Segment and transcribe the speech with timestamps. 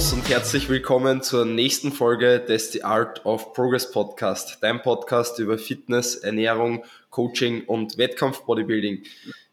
[0.00, 5.38] Servus und herzlich willkommen zur nächsten Folge des The Art of Progress Podcast, dein Podcast
[5.38, 9.02] über Fitness, Ernährung, Coaching und Wettkampf-Bodybuilding.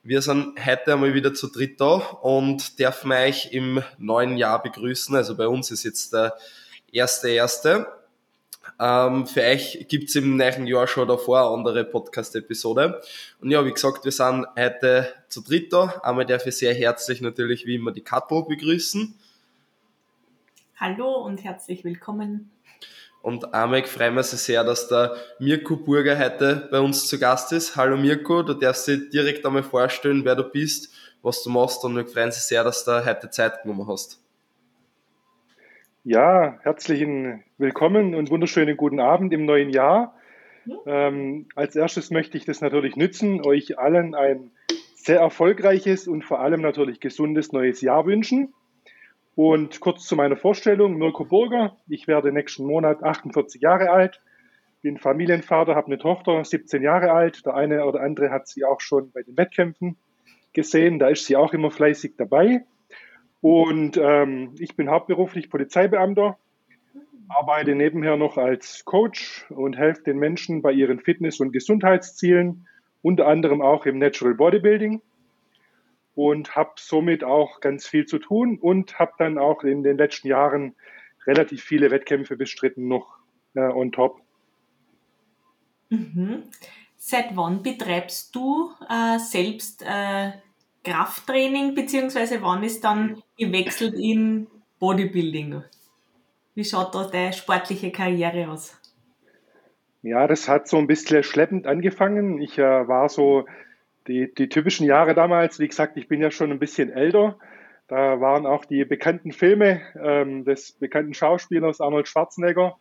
[0.04, 5.18] Wir sind heute einmal wieder zu dritt da und dürfen euch im neuen Jahr begrüßen.
[5.18, 6.38] Also bei uns ist jetzt der
[6.94, 7.88] erste erste.
[8.80, 13.02] Ähm, für euch gibt's im neuen Jahr schon davor eine andere Podcast-Episode.
[13.42, 16.00] Und ja, wie gesagt, wir sind heute zu dritt da.
[16.04, 19.14] Einmal darf ich sehr herzlich natürlich wie immer die Kattel begrüßen.
[20.80, 22.52] Hallo und herzlich willkommen.
[23.24, 27.52] Und einmal freuen wir uns sehr, dass der Mirko Burger heute bei uns zu Gast
[27.52, 27.76] ist.
[27.76, 31.96] Hallo Mirko, du darfst dir direkt einmal vorstellen, wer du bist, was du machst und
[31.96, 34.24] wir freuen uns sehr, dass du heute Zeit genommen hast.
[36.04, 40.14] Ja, herzlichen Willkommen und wunderschönen guten Abend im neuen Jahr.
[40.86, 44.52] Ähm, als erstes möchte ich das natürlich nützen, euch allen ein
[44.94, 48.54] sehr erfolgreiches und vor allem natürlich gesundes neues Jahr wünschen.
[49.38, 51.78] Und kurz zu meiner Vorstellung, Mirko Burger.
[51.88, 54.20] Ich werde nächsten Monat 48 Jahre alt,
[54.82, 57.46] bin Familienvater, habe eine Tochter, 17 Jahre alt.
[57.46, 59.96] Der eine oder andere hat sie auch schon bei den Wettkämpfen
[60.54, 62.66] gesehen, da ist sie auch immer fleißig dabei.
[63.40, 66.40] Und ähm, ich bin hauptberuflich Polizeibeamter,
[67.30, 72.66] arbeite nebenher noch als Coach und helfe den Menschen bei ihren Fitness- und Gesundheitszielen,
[73.04, 75.00] unter anderem auch im Natural Bodybuilding
[76.18, 80.28] und habe somit auch ganz viel zu tun und habe dann auch in den letzten
[80.28, 80.76] Jahren
[81.28, 83.20] relativ viele Wettkämpfe bestritten noch
[83.54, 84.20] äh, on top.
[85.90, 86.46] Mhm.
[86.98, 90.32] Seit wann betreibst du äh, selbst äh,
[90.84, 94.48] Krafttraining, beziehungsweise wann ist dann gewechselt in
[94.80, 95.62] Bodybuilding?
[96.56, 98.76] Wie schaut da deine sportliche Karriere aus?
[100.02, 102.42] Ja, das hat so ein bisschen schleppend angefangen.
[102.42, 103.46] Ich äh, war so
[104.08, 107.38] die, die typischen Jahre damals, wie gesagt, ich bin ja schon ein bisschen älter.
[107.88, 112.78] Da waren auch die bekannten Filme ähm, des bekannten Schauspielers Arnold Schwarzenegger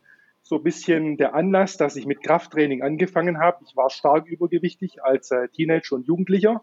[0.47, 3.65] so ein bisschen der Anlass, dass ich mit Krafttraining angefangen habe.
[3.67, 6.63] Ich war stark übergewichtig als äh, Teenager und Jugendlicher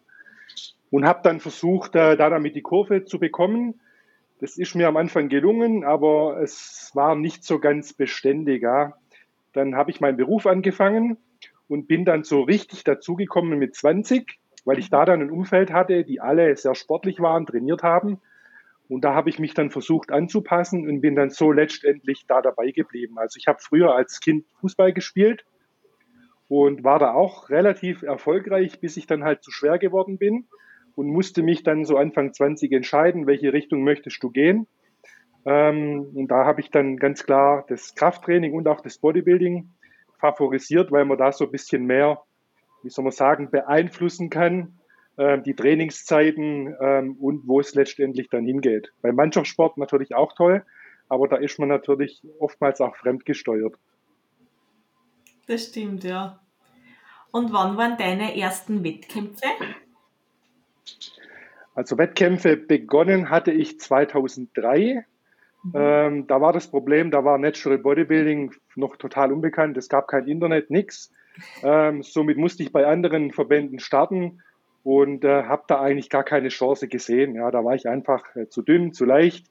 [0.89, 3.81] und habe dann versucht, äh, da damit die Kurve zu bekommen.
[4.39, 8.63] Das ist mir am Anfang gelungen, aber es war nicht so ganz beständig.
[8.63, 8.93] Ja.
[9.51, 11.17] Dann habe ich meinen Beruf angefangen
[11.67, 16.03] und bin dann so richtig dazugekommen mit 20, weil ich da dann ein Umfeld hatte,
[16.03, 18.21] die alle sehr sportlich waren, trainiert haben.
[18.89, 22.71] Und da habe ich mich dann versucht anzupassen und bin dann so letztendlich da dabei
[22.71, 23.17] geblieben.
[23.17, 25.45] Also ich habe früher als Kind Fußball gespielt
[26.47, 30.45] und war da auch relativ erfolgreich, bis ich dann halt zu schwer geworden bin
[30.95, 34.67] und musste mich dann so Anfang 20 entscheiden, welche Richtung möchtest du gehen.
[35.45, 39.69] Ähm, und da habe ich dann ganz klar das Krafttraining und auch das Bodybuilding
[40.19, 42.21] favorisiert, weil man da so ein bisschen mehr,
[42.83, 44.79] wie soll man sagen, beeinflussen kann,
[45.17, 48.93] äh, die Trainingszeiten ähm, und wo es letztendlich dann hingeht.
[49.01, 50.65] Beim Mannschaftssport natürlich auch toll,
[51.09, 53.75] aber da ist man natürlich oftmals auch fremdgesteuert.
[55.47, 56.39] Das stimmt, ja.
[57.31, 59.47] Und wann waren deine ersten Wettkämpfe?
[61.75, 65.05] Also Wettkämpfe begonnen hatte ich 2003.
[65.63, 65.71] Mhm.
[65.73, 69.77] Ähm, da war das Problem, da war Natural Bodybuilding noch total unbekannt.
[69.77, 71.11] Es gab kein Internet, nichts.
[71.63, 74.41] Ähm, somit musste ich bei anderen Verbänden starten
[74.83, 77.35] und äh, habe da eigentlich gar keine Chance gesehen.
[77.35, 79.47] Ja, da war ich einfach äh, zu dünn, zu leicht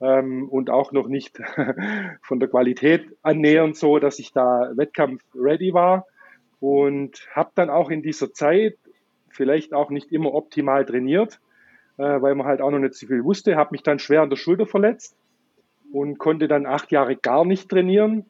[0.00, 1.40] ähm, und auch noch nicht
[2.22, 6.06] von der Qualität annähernd so, dass ich da Wettkampf ready war
[6.60, 8.76] und habe dann auch in dieser Zeit
[9.28, 11.40] vielleicht auch nicht immer optimal trainiert,
[11.96, 14.30] äh, weil man halt auch noch nicht so viel wusste, habe mich dann schwer an
[14.30, 15.16] der Schulter verletzt
[15.92, 18.26] und konnte dann acht Jahre gar nicht trainieren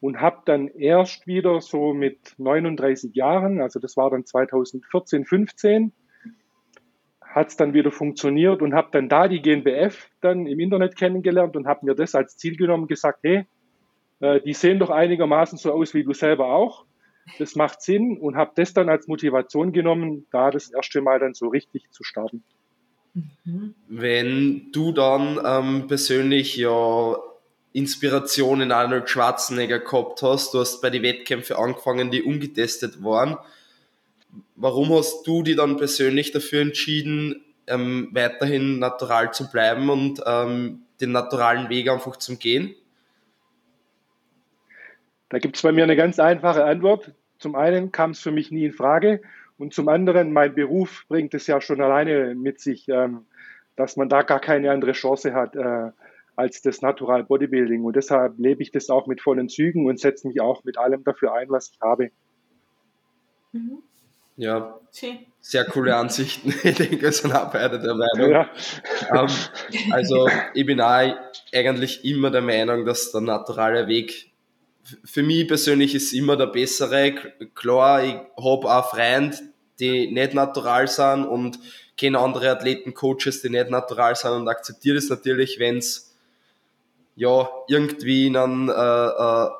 [0.00, 5.92] und habe dann erst wieder so mit 39 Jahren, also das war dann 2014, 15,
[7.22, 11.56] hat es dann wieder funktioniert und habe dann da die GNBF dann im Internet kennengelernt
[11.56, 13.46] und habe mir das als Ziel genommen, gesagt, hey,
[14.20, 16.86] äh, die sehen doch einigermaßen so aus wie du selber auch
[17.38, 21.34] das macht Sinn und habe das dann als Motivation genommen, da das erste Mal dann
[21.34, 22.42] so richtig zu starten.
[23.44, 23.74] Mhm.
[23.88, 27.16] Wenn du dann ähm, persönlich ja
[27.72, 33.36] Inspiration in Arnold Schwarzenegger gehabt hast, du hast bei den Wettkämpfen angefangen, die ungetestet waren.
[34.56, 40.82] Warum hast du dich dann persönlich dafür entschieden, ähm, weiterhin natural zu bleiben und ähm,
[41.00, 42.74] den naturalen Weg einfach zu gehen?
[45.28, 47.12] Da gibt es bei mir eine ganz einfache Antwort.
[47.38, 49.22] Zum einen kam es für mich nie in Frage
[49.58, 53.26] und zum anderen, mein Beruf bringt es ja schon alleine mit sich, ähm,
[53.76, 55.90] dass man da gar keine andere Chance hat äh,
[56.40, 57.84] als das Natural Bodybuilding.
[57.84, 61.04] Und deshalb lebe ich das auch mit vollen Zügen und setze mich auch mit allem
[61.04, 62.10] dafür ein, was ich habe.
[63.52, 63.82] Mhm.
[64.36, 64.80] Ja.
[65.42, 66.54] sehr coole Ansichten.
[66.64, 68.30] Ich denke, wir sind auch beide der Meinung.
[68.30, 68.50] Ja.
[69.14, 69.28] Ähm,
[69.90, 71.14] also ich bin auch
[71.52, 74.32] eigentlich immer der Meinung, dass der naturale Weg
[75.04, 77.14] für mich persönlich ist immer der bessere.
[77.54, 79.36] Klar, ich habe auch Freunde,
[79.78, 81.58] die nicht natural sind und
[81.98, 86.09] kenne andere Athleten, Coaches, die nicht natural sind und akzeptiere das natürlich, wenn es
[87.20, 89.50] ja irgendwie in einem äh, äh,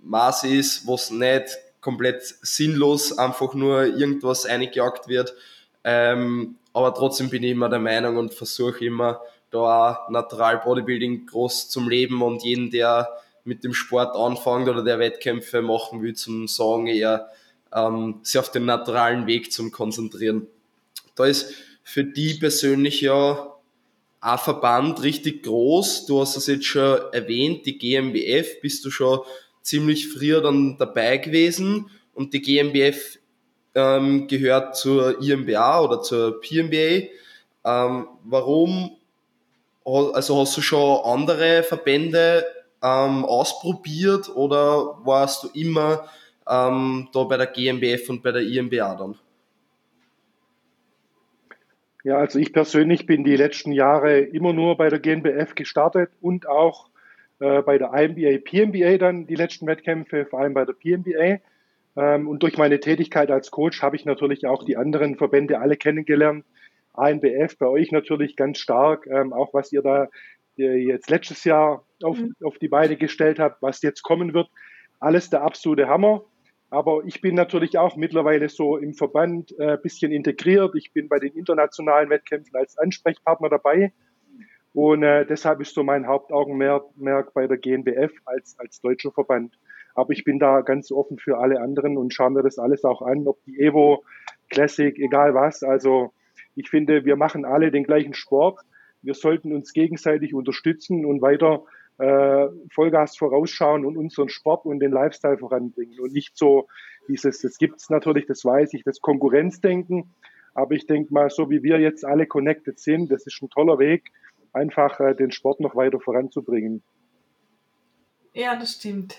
[0.00, 5.34] Maß ist, was nicht komplett sinnlos einfach nur irgendwas eingejagt wird.
[5.84, 9.20] Ähm, aber trotzdem bin ich immer der Meinung und versuche immer
[9.50, 13.10] da auch Natural Bodybuilding groß zum Leben und jeden, der
[13.44, 17.28] mit dem Sport anfängt oder der Wettkämpfe machen will, zum Sagen eher
[17.74, 20.46] ähm, sich auf den naturalen Weg zum konzentrieren.
[21.16, 21.52] Da ist
[21.82, 23.53] für die persönlich ja
[24.24, 26.06] ein Verband richtig groß.
[26.06, 29.20] Du hast es jetzt schon erwähnt, die GmbF bist du schon
[29.60, 33.18] ziemlich früher dann dabei gewesen und die GmbF
[33.74, 37.08] ähm, gehört zur IMBA oder zur PMBA.
[37.66, 38.96] Ähm, warum,
[39.84, 42.46] also hast du schon andere Verbände
[42.82, 46.08] ähm, ausprobiert oder warst du immer
[46.48, 49.16] ähm, da bei der GmbF und bei der IMBA dann?
[52.04, 56.46] Ja, also ich persönlich bin die letzten Jahre immer nur bei der GmbF gestartet und
[56.46, 56.90] auch
[57.40, 61.40] äh, bei der IMBA, PMBA dann die letzten Wettkämpfe, vor allem bei der PMBA.
[61.96, 65.78] Ähm, und durch meine Tätigkeit als Coach habe ich natürlich auch die anderen Verbände alle
[65.78, 66.44] kennengelernt.
[66.92, 70.08] ANBF bei euch natürlich ganz stark, ähm, auch was ihr da
[70.56, 72.36] jetzt letztes Jahr auf, mhm.
[72.44, 74.48] auf die Beine gestellt habt, was jetzt kommen wird.
[75.00, 76.22] Alles der absolute Hammer.
[76.74, 80.74] Aber ich bin natürlich auch mittlerweile so im Verband ein äh, bisschen integriert.
[80.74, 83.92] Ich bin bei den internationalen Wettkämpfen als Ansprechpartner dabei.
[84.72, 89.56] Und äh, deshalb ist so mein Hauptaugenmerk bei der GNBF als, als deutscher Verband.
[89.94, 93.02] Aber ich bin da ganz offen für alle anderen und schaue mir das alles auch
[93.02, 94.02] an, ob die Evo,
[94.50, 95.62] Classic, egal was.
[95.62, 96.12] Also
[96.56, 98.58] ich finde, wir machen alle den gleichen Sport.
[99.00, 101.62] Wir sollten uns gegenseitig unterstützen und weiter
[101.98, 106.66] äh, Vollgas vorausschauen und unseren Sport und den Lifestyle voranbringen und nicht so
[107.08, 110.14] dieses, das gibt's natürlich, das weiß ich, das Konkurrenzdenken.
[110.54, 113.78] Aber ich denke mal, so wie wir jetzt alle connected sind, das ist ein toller
[113.78, 114.10] Weg,
[114.52, 116.82] einfach äh, den Sport noch weiter voranzubringen.
[118.32, 119.16] Ja, das stimmt.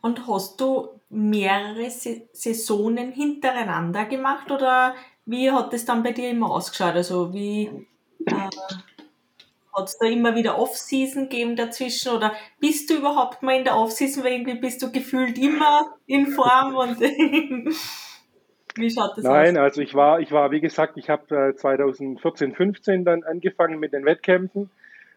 [0.00, 4.94] Und hast du mehrere Saisonen hintereinander gemacht oder
[5.26, 6.94] wie hat es dann bei dir immer ausgeschaut?
[6.94, 7.86] Also wie
[8.26, 8.48] äh,
[9.78, 13.76] hat es da immer wieder Off-Season gegeben dazwischen oder bist du überhaupt mal in der
[13.76, 19.52] Off-Season, weil irgendwie bist du gefühlt immer in Form und wie schaut das Nein, aus?
[19.52, 23.92] Nein, also ich war, ich war, wie gesagt, ich habe 2014, 15 dann angefangen mit
[23.92, 24.70] den Wettkämpfen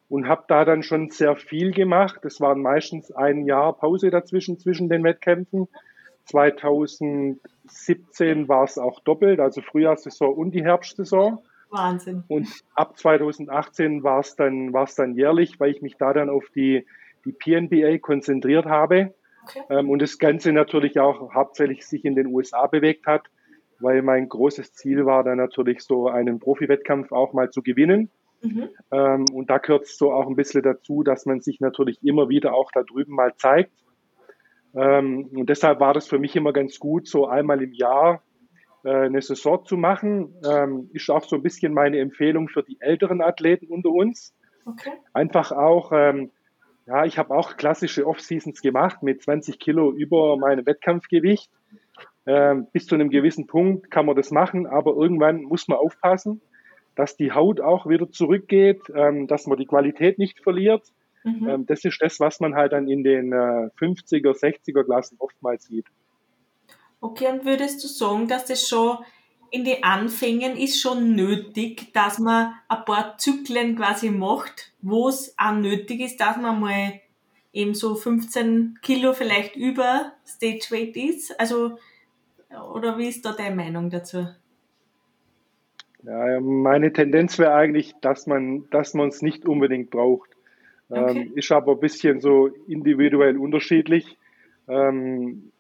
[0.10, 2.24] und habe da dann schon sehr viel gemacht.
[2.25, 5.68] Es waren meistens ein Jahr Pause dazwischen, zwischen den Wettkämpfen.
[6.25, 11.40] 2017 war es auch doppelt, also Frühjahrssaison und die Herbstsaison.
[11.71, 12.23] Wahnsinn.
[12.27, 16.45] Und ab 2018 war es dann, war's dann jährlich, weil ich mich da dann auf
[16.56, 16.85] die,
[17.25, 19.13] die PNBA konzentriert habe.
[19.44, 19.62] Okay.
[19.69, 23.23] Ähm, und das Ganze natürlich auch hauptsächlich sich in den USA bewegt hat,
[23.79, 28.12] weil mein großes Ziel war dann natürlich so einen Profi-Wettkampf auch mal zu gewinnen.
[28.41, 28.69] Mhm.
[28.91, 32.29] Ähm, und da gehört es so auch ein bisschen dazu, dass man sich natürlich immer
[32.29, 33.71] wieder auch da drüben mal zeigt.
[34.73, 38.23] Ähm, und deshalb war das für mich immer ganz gut, so einmal im Jahr
[38.90, 40.33] eine Saison zu machen.
[40.47, 44.33] Ähm, ist auch so ein bisschen meine Empfehlung für die älteren Athleten unter uns.
[44.66, 44.92] Okay.
[45.14, 46.31] Einfach auch, ähm,
[46.85, 51.52] ja, ich habe auch klassische Off-Seasons gemacht mit 20 Kilo über meinem Wettkampfgewicht.
[52.26, 56.42] Ähm, bis zu einem gewissen Punkt kann man das machen, aber irgendwann muss man aufpassen,
[56.95, 60.83] dass die Haut auch wieder zurückgeht, dass man die Qualität nicht verliert.
[61.23, 61.66] Mhm.
[61.66, 65.88] Das ist das, was man halt dann in den äh, 50er, 60er Klassen oftmals sieht.
[67.02, 69.00] Okay, und würdest du sagen, dass das schon
[69.50, 75.36] in den Anfängen ist schon nötig, dass man ein paar Zyklen quasi macht, wo es
[75.38, 77.02] auch nötig ist, dass man mal
[77.52, 81.38] eben so 15 Kilo vielleicht über Stage Weight ist?
[81.40, 81.78] Also,
[82.74, 84.28] oder wie ist da deine Meinung dazu?
[86.04, 90.30] Ja, meine Tendenz wäre eigentlich, dass man es nicht unbedingt braucht.
[90.90, 91.22] Okay.
[91.22, 94.18] Ähm, ist aber ein bisschen so individuell unterschiedlich.
[94.68, 95.52] Ähm,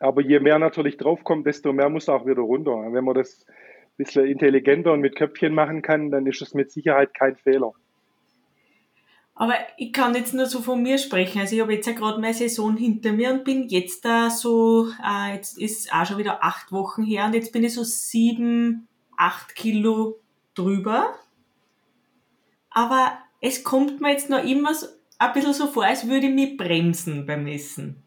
[0.00, 2.72] aber je mehr natürlich draufkommt, desto mehr muss auch wieder runter.
[2.90, 6.72] Wenn man das ein bisschen intelligenter und mit Köpfchen machen kann, dann ist es mit
[6.72, 7.72] Sicherheit kein Fehler.
[9.34, 11.40] Aber ich kann jetzt nur so von mir sprechen.
[11.40, 14.88] Also ich habe jetzt ja gerade meine Saison hinter mir und bin jetzt da so,
[15.02, 18.88] äh, jetzt ist auch schon wieder acht Wochen her und jetzt bin ich so sieben,
[19.16, 20.18] acht Kilo
[20.54, 21.14] drüber.
[22.70, 24.86] Aber es kommt mir jetzt noch immer so,
[25.18, 28.02] ein bisschen so vor, als würde ich mich bremsen beim Essen.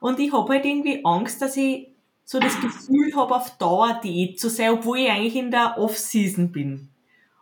[0.00, 1.88] Und ich habe halt irgendwie Angst, dass ich
[2.24, 6.50] so das Gefühl habe, auf Dauer Diät zu sein, obwohl ich eigentlich in der Off-Season
[6.50, 6.88] bin.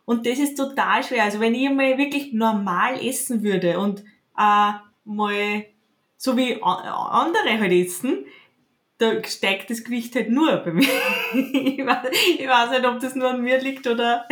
[0.05, 1.25] Und das ist total schwer.
[1.25, 4.05] Also wenn ich mal wirklich normal essen würde und
[4.39, 4.73] äh,
[5.05, 5.65] mal
[6.17, 8.27] so wie andere halt essen,
[8.99, 10.85] da steigt das Gewicht halt nur bei mir.
[11.35, 12.09] ich, weiß,
[12.39, 14.27] ich weiß nicht, ob das nur an mir liegt oder.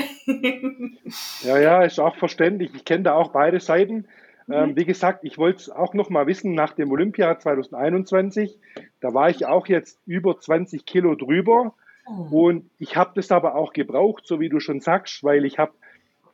[1.43, 2.71] ja, ja, ist auch verständlich.
[2.75, 4.07] Ich kenne da auch beide Seiten.
[4.47, 4.55] Mhm.
[4.55, 8.59] Ähm, wie gesagt, ich wollte es auch noch mal wissen, nach dem Olympia 2021,
[9.01, 11.75] da war ich auch jetzt über 20 Kilo drüber.
[12.07, 12.47] Oh.
[12.47, 15.73] Und ich habe das aber auch gebraucht, so wie du schon sagst, weil ich habe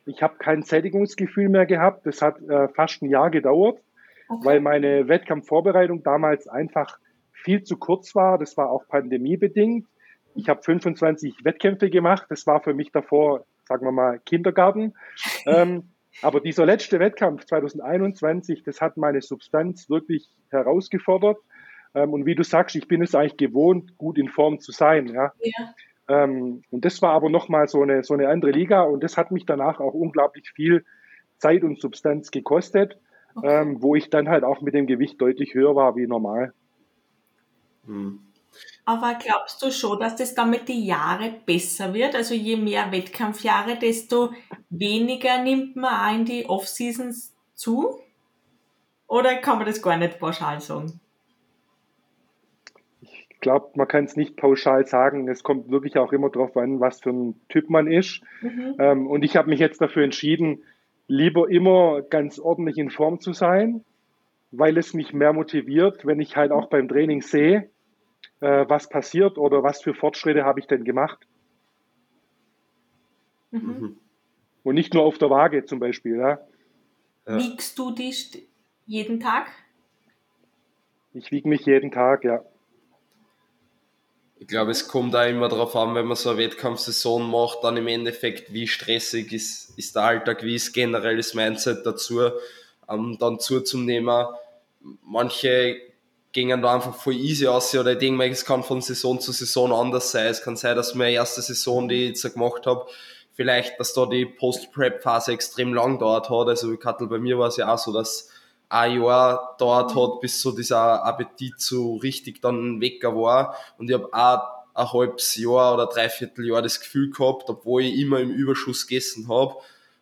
[0.05, 2.05] ich hab kein Sättigungsgefühl mehr gehabt.
[2.05, 3.79] Das hat äh, fast ein Jahr gedauert,
[4.27, 4.45] okay.
[4.45, 6.97] weil meine Wettkampfvorbereitung damals einfach
[7.31, 8.37] viel zu kurz war.
[8.37, 9.85] Das war auch pandemiebedingt.
[10.35, 12.25] Ich habe 25 Wettkämpfe gemacht.
[12.29, 14.95] Das war für mich davor, sagen wir mal, Kindergarten.
[15.45, 15.89] ähm,
[16.21, 21.37] aber dieser letzte Wettkampf 2021, das hat meine Substanz wirklich herausgefordert.
[21.95, 25.07] Ähm, und wie du sagst, ich bin es eigentlich gewohnt, gut in Form zu sein.
[25.07, 25.33] Ja.
[25.39, 25.73] ja.
[26.07, 29.31] Ähm, und das war aber nochmal so eine, so eine andere Liga und das hat
[29.31, 30.83] mich danach auch unglaublich viel
[31.37, 32.97] Zeit und Substanz gekostet,
[33.35, 33.61] okay.
[33.61, 36.53] ähm, wo ich dann halt auch mit dem Gewicht deutlich höher war wie normal.
[37.85, 38.19] Hm.
[38.89, 42.15] Aber glaubst du schon, dass das dann mit den Jahren besser wird?
[42.15, 44.31] Also je mehr Wettkampfjahre, desto
[44.71, 47.99] weniger nimmt man auch in die Off-Seasons zu?
[49.05, 50.99] Oder kann man das gar nicht pauschal sagen?
[53.01, 55.27] Ich glaube, man kann es nicht pauschal sagen.
[55.27, 58.23] Es kommt wirklich auch immer darauf an, was für ein Typ man ist.
[58.41, 58.73] Mhm.
[58.79, 60.63] Ähm, und ich habe mich jetzt dafür entschieden,
[61.05, 63.85] lieber immer ganz ordentlich in Form zu sein,
[64.49, 67.69] weil es mich mehr motiviert, wenn ich halt auch beim Training sehe,
[68.41, 71.19] äh, was passiert oder was für Fortschritte habe ich denn gemacht.
[73.51, 73.59] Mhm.
[73.59, 73.97] mhm.
[74.61, 76.17] Und nicht nur auf der Waage zum Beispiel.
[76.17, 76.39] Ja.
[77.25, 78.47] Wiegst du dich
[78.85, 79.47] jeden Tag?
[81.13, 82.43] Ich wiege mich jeden Tag, ja.
[84.37, 87.77] Ich glaube, es kommt da immer darauf an, wenn man so eine Wettkampfsaison macht, dann
[87.77, 92.21] im Endeffekt, wie stressig ist, ist der Alltag, wie ist generell das Mindset dazu,
[92.87, 94.25] ähm, dann zuzunehmen.
[95.03, 95.81] Manche
[96.31, 99.31] gingen da einfach voll easy aus oder ich denke mal, es kann von Saison zu
[99.31, 100.27] Saison anders sein.
[100.27, 102.85] Es kann sein, dass meine erste Saison, die ich jetzt gemacht habe,
[103.33, 106.47] vielleicht, dass da die Post-Prep-Phase extrem lang dauert hat.
[106.47, 108.29] Also wie Kattel, bei mir war es ja auch so, dass
[108.69, 113.55] ein Jahr dauert hat, bis so dieser Appetit so richtig dann weg war.
[113.77, 117.99] Und ich habe auch ein halbes Jahr oder dreiviertel Jahr das Gefühl gehabt, obwohl ich
[117.99, 119.55] immer im Überschuss gegessen habe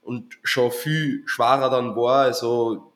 [0.04, 2.87] und schon viel schwerer dann war, also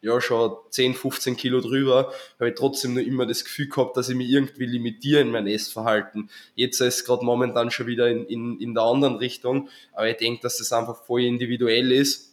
[0.00, 4.08] ja schon 10, 15 Kilo drüber, habe ich trotzdem nur immer das Gefühl gehabt, dass
[4.08, 6.30] ich mich irgendwie limitiere in mein Essverhalten.
[6.54, 10.16] Jetzt ist es gerade momentan schon wieder in, in, in der anderen Richtung, aber ich
[10.16, 12.32] denke, dass das einfach voll individuell ist,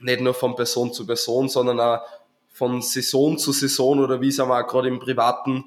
[0.00, 2.00] nicht nur von Person zu Person, sondern auch
[2.52, 5.64] von Saison zu Saison oder wie es auch gerade im privaten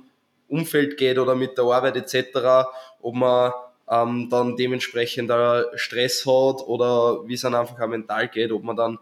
[0.47, 2.67] Umfeld geht oder mit der Arbeit etc.,
[3.01, 3.53] ob man
[3.89, 5.31] ähm, dann dementsprechend
[5.75, 8.99] Stress hat oder wie es dann einfach auch mental geht, ob man dann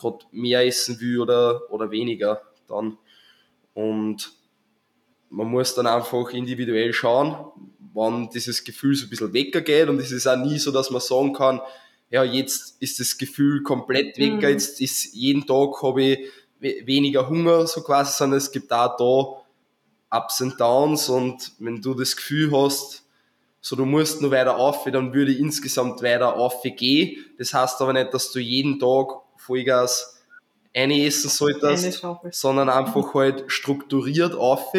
[0.00, 2.98] gerade mehr essen will oder, oder weniger dann.
[3.74, 4.32] Und
[5.28, 7.36] man muss dann einfach individuell schauen,
[7.92, 11.00] wann dieses Gefühl so ein bisschen weggeht und es ist auch nie so, dass man
[11.00, 11.60] sagen kann,
[12.10, 14.40] ja, jetzt ist das Gefühl komplett weg, mhm.
[14.40, 16.18] jetzt ist jeden Tag habe ich
[16.60, 21.94] weniger Hunger, so quasi, sondern es gibt auch da Ups und Downs und wenn du
[21.94, 23.04] das Gefühl hast,
[23.60, 27.24] so du musst nur weiter auf, dann würde ich insgesamt weiter aufgehen.
[27.38, 29.08] Das heißt aber nicht, dass du jeden Tag
[29.50, 30.20] Vollgas
[30.74, 34.72] eine essen solltest, sondern einfach halt strukturiert auf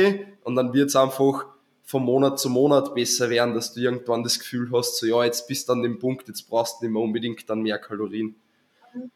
[0.44, 1.46] und dann wird es einfach
[1.84, 5.48] von Monat zu Monat besser werden, dass du irgendwann das Gefühl hast, so ja, jetzt
[5.48, 8.36] bist du an dem Punkt, jetzt brauchst du nicht mehr unbedingt dann mehr Kalorien.
[8.94, 9.12] Mhm.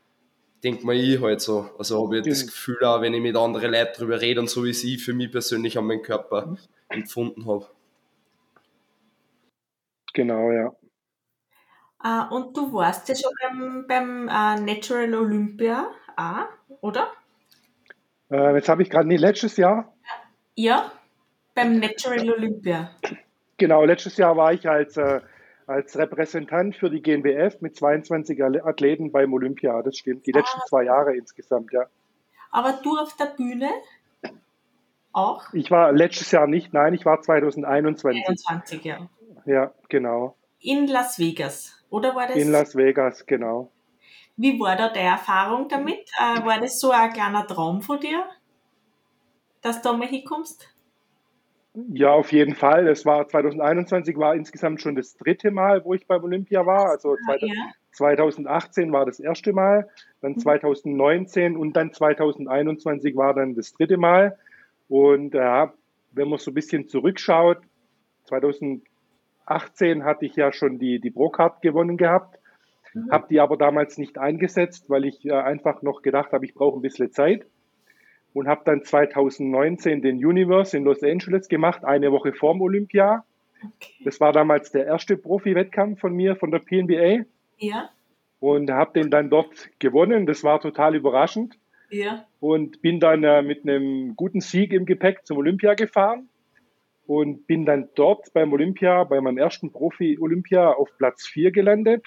[0.61, 1.69] Denk mal ich halt so.
[1.77, 2.29] Also habe ich mhm.
[2.29, 5.13] das Gefühl auch, wenn ich mit anderen Leuten darüber rede und so wie ich für
[5.13, 6.57] mich persönlich an meinen Körper mhm.
[6.89, 7.65] empfunden habe.
[10.13, 10.75] Genau, ja.
[12.05, 16.45] Uh, und du warst ja schon beim, beim uh, Natural Olympia auch,
[16.81, 17.07] oder?
[18.29, 19.91] Uh, jetzt habe ich gerade, nee, letztes Jahr.
[20.53, 20.91] Ja,
[21.55, 22.91] beim Natural Olympia.
[23.57, 25.21] Genau, letztes Jahr war ich als, äh,
[25.65, 29.81] als Repräsentant für die GNBF mit 22 Athleten beim Olympia.
[29.81, 30.65] Das stimmt, die letzten ah.
[30.67, 31.85] zwei Jahre insgesamt, ja.
[32.51, 33.71] Aber du auf der Bühne
[35.11, 35.51] auch?
[35.53, 38.27] Ich war letztes Jahr nicht, nein, ich war 2021.
[38.27, 39.09] 21, ja.
[39.45, 40.35] Ja, genau.
[40.59, 41.74] In Las Vegas.
[41.89, 42.35] Oder war das?
[42.35, 43.71] In Las Vegas, genau.
[44.37, 46.09] Wie war da deine Erfahrung damit?
[46.19, 48.25] Äh, war das so ein kleiner Traum von dir,
[49.61, 50.69] dass du da mal hinkommst?
[51.89, 52.87] Ja, auf jeden Fall.
[52.87, 56.89] Es war 2021 war insgesamt schon das dritte Mal, wo ich beim Olympia war.
[56.89, 57.53] Also ah, ja.
[57.91, 59.89] 2018 war das erste Mal,
[60.21, 61.59] dann 2019 mhm.
[61.59, 64.37] und dann 2021 war dann das dritte Mal.
[64.87, 65.73] Und ja,
[66.11, 67.59] wenn man so ein bisschen zurückschaut,
[69.47, 72.39] 2018 hatte ich ja schon die, die Pro-Card gewonnen gehabt,
[72.93, 73.11] mhm.
[73.11, 76.77] habe die aber damals nicht eingesetzt, weil ich äh, einfach noch gedacht habe, ich brauche
[76.77, 77.45] ein bisschen Zeit
[78.33, 83.23] und habe dann 2019 den Universe in Los Angeles gemacht, eine Woche vorm Olympia.
[83.61, 84.03] Okay.
[84.03, 87.25] Das war damals der erste Profi-Wettkampf von mir, von der PNBA.
[87.57, 87.89] Ja.
[88.39, 90.25] Und habe den dann dort gewonnen.
[90.25, 91.57] Das war total überraschend.
[91.89, 92.25] Ja.
[92.41, 96.27] Und bin dann äh, mit einem guten Sieg im Gepäck zum Olympia gefahren
[97.07, 102.05] und bin dann dort beim Olympia, bei meinem ersten Profi-Olympia auf Platz 4 gelandet.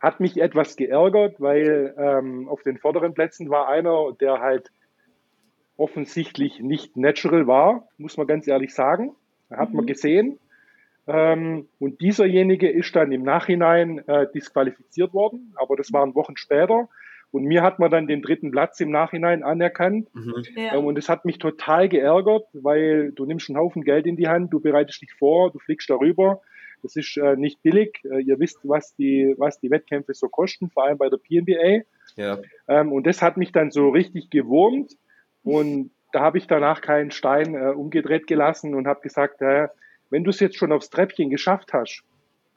[0.00, 4.70] Hat mich etwas geärgert, weil ähm, auf den vorderen Plätzen war einer, der halt
[5.76, 9.14] offensichtlich nicht natural war, muss man ganz ehrlich sagen.
[9.50, 9.76] Hat mhm.
[9.76, 10.38] man gesehen.
[11.06, 16.88] Ähm, und dieserjenige ist dann im Nachhinein äh, disqualifiziert worden, aber das waren Wochen später.
[17.34, 20.08] Und mir hat man dann den dritten Platz im Nachhinein anerkannt.
[20.14, 20.44] Mhm.
[20.54, 20.76] Ja.
[20.76, 24.28] Ähm, und es hat mich total geärgert, weil du nimmst einen Haufen Geld in die
[24.28, 26.42] Hand, du bereitest dich vor, du fliegst darüber.
[26.84, 27.98] Das ist äh, nicht billig.
[28.04, 31.82] Äh, ihr wisst, was die, was die Wettkämpfe so kosten, vor allem bei der PNBA.
[32.14, 32.38] Ja.
[32.68, 34.92] Ähm, und das hat mich dann so richtig gewurmt.
[35.42, 39.66] Und da habe ich danach keinen Stein äh, umgedreht gelassen und habe gesagt, äh,
[40.08, 42.04] wenn du es jetzt schon aufs Treppchen geschafft hast,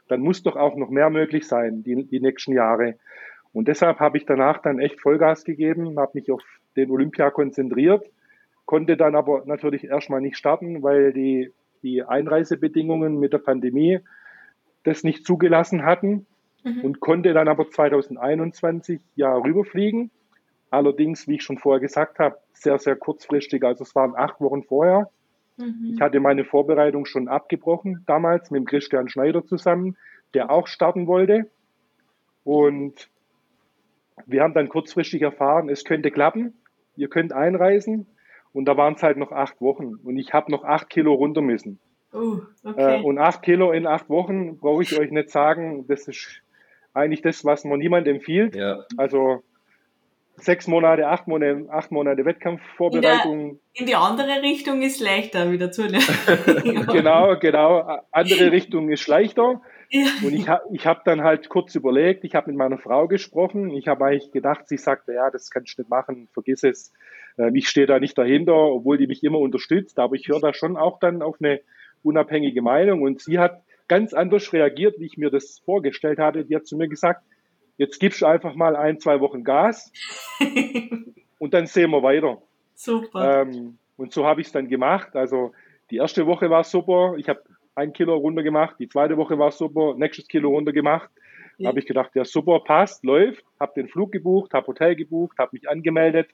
[0.08, 3.00] dann muss doch auch noch mehr möglich sein, die, die nächsten Jahre.
[3.58, 6.44] Und deshalb habe ich danach dann echt Vollgas gegeben, habe mich auf
[6.76, 8.06] den Olympia konzentriert,
[8.66, 14.00] konnte dann aber natürlich erstmal nicht starten, weil die, die Einreisebedingungen mit der Pandemie
[14.84, 16.28] das nicht zugelassen hatten
[16.64, 16.82] mhm.
[16.82, 20.12] und konnte dann aber 2021 ja rüberfliegen
[20.70, 23.64] Allerdings, wie ich schon vorher gesagt habe, sehr, sehr kurzfristig.
[23.64, 25.10] Also es waren acht Wochen vorher.
[25.56, 25.94] Mhm.
[25.94, 29.96] Ich hatte meine Vorbereitung schon abgebrochen, damals mit Christian Schneider zusammen,
[30.34, 31.50] der auch starten wollte.
[32.44, 33.10] Und
[34.26, 36.54] wir haben dann kurzfristig erfahren, es könnte klappen,
[36.96, 38.08] ihr könnt einreisen.
[38.54, 39.96] Und da waren es halt noch acht Wochen.
[40.04, 41.80] Und ich habe noch acht Kilo runter müssen.
[42.14, 43.00] Uh, okay.
[43.00, 46.42] äh, und acht Kilo in acht Wochen brauche ich euch nicht sagen, das ist
[46.94, 48.56] eigentlich das, was man niemand empfiehlt.
[48.56, 48.80] Ja.
[48.96, 49.44] Also
[50.38, 53.50] sechs Monate, acht Monate, acht Monate Wettkampfvorbereitung.
[53.50, 56.86] In, in die andere Richtung ist leichter wieder zu lernen.
[56.91, 58.02] genau, genau.
[58.12, 59.62] Andere Richtung ist leichter.
[59.89, 60.08] Ja.
[60.23, 63.69] Und ich habe ich hab dann halt kurz überlegt, ich habe mit meiner Frau gesprochen.
[63.71, 66.93] Ich habe eigentlich gedacht, sie sagte, ja, das kannst du nicht machen, vergiss es.
[67.38, 70.00] Ähm, ich stehe da nicht dahinter, obwohl die mich immer unterstützt.
[70.00, 71.62] Aber ich höre da schon auch dann auf eine
[72.04, 73.02] unabhängige Meinung.
[73.02, 76.43] Und sie hat ganz anders reagiert, wie ich mir das vorgestellt hatte.
[76.43, 77.23] Die hat zu mir gesagt,
[77.78, 79.91] Jetzt gibst du einfach mal ein, zwei Wochen Gas
[81.39, 82.41] und dann sehen wir weiter.
[82.76, 83.41] Super.
[83.41, 85.15] Ähm, und so habe ich es dann gemacht.
[85.15, 85.54] Also
[85.91, 87.15] die erste Woche war super.
[87.17, 87.41] Ich habe
[87.78, 88.76] ein Kilo runter gemacht.
[88.80, 89.94] Die zweite Woche war super.
[89.96, 91.10] Nächstes Kilo runter gemacht.
[91.60, 91.70] Ja.
[91.70, 93.44] habe ich gedacht, ja super, passt, läuft.
[93.60, 96.30] Habe den Flug gebucht, habe Hotel gebucht, habe mich angemeldet.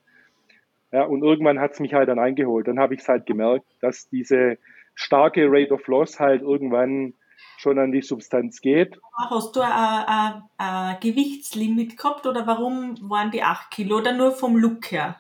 [0.92, 2.68] Ja, und irgendwann hat es mich halt dann eingeholt.
[2.68, 4.58] Dann habe ich es halt gemerkt, dass diese
[4.96, 7.14] starke Rate of Loss halt irgendwann
[7.58, 9.00] schon an die Substanz geht.
[9.18, 14.58] Hast du ein, ein, Gewichtslimit gehabt oder warum waren die 8 Kilo oder nur vom
[14.58, 15.16] Look her?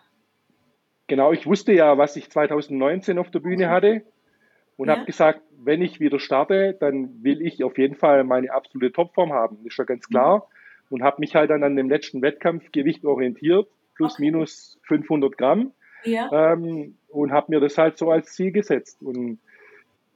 [1.07, 4.03] Genau, ich wusste ja, was ich 2019 auf der Bühne hatte
[4.77, 4.95] und ja.
[4.95, 9.31] habe gesagt, wenn ich wieder starte, dann will ich auf jeden Fall meine absolute Topform
[9.31, 10.37] haben, ist ja ganz klar.
[10.37, 10.43] Mhm.
[10.89, 14.23] Und habe mich halt dann an dem letzten Wettkampfgewicht orientiert, plus okay.
[14.23, 15.71] minus 500 Gramm.
[16.03, 16.53] Ja.
[16.53, 19.01] Ähm, und habe mir das halt so als Ziel gesetzt.
[19.01, 19.39] Und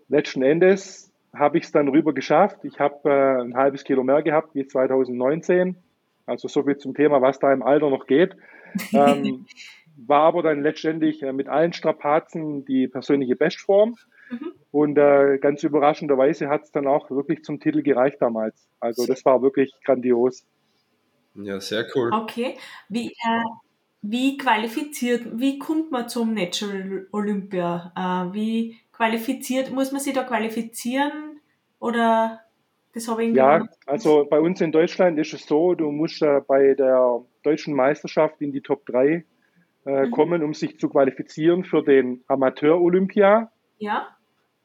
[0.10, 2.60] letzten Endes habe ich es dann rüber geschafft.
[2.63, 5.78] Ich habe äh, ein halbes Kilo mehr gehabt wie 2019.
[6.26, 8.36] Also so viel zum Thema, was da im Alter noch geht.
[8.93, 9.46] Ähm,
[9.96, 13.96] war aber dann letztendlich äh, mit allen Strapazen die persönliche Bestform.
[14.30, 14.54] Mhm.
[14.72, 18.68] Und äh, ganz überraschenderweise hat es dann auch wirklich zum Titel gereicht damals.
[18.80, 20.46] Also das war wirklich grandios.
[21.36, 22.12] Ja, sehr cool.
[22.13, 22.58] Okay.
[22.90, 23.44] Wie, äh,
[24.02, 27.92] wie qualifiziert, wie kommt man zum Natural Olympia?
[27.96, 31.40] Äh, wie qualifiziert, muss man sich da qualifizieren
[31.80, 32.42] oder
[32.94, 36.42] das habe ich Ja, also bei uns in Deutschland ist es so, du musst äh,
[36.48, 39.24] bei der deutschen Meisterschaft in die Top 3
[39.86, 40.12] äh, mhm.
[40.12, 43.52] kommen, um sich zu qualifizieren für den Amateur-Olympia.
[43.78, 44.16] Ja.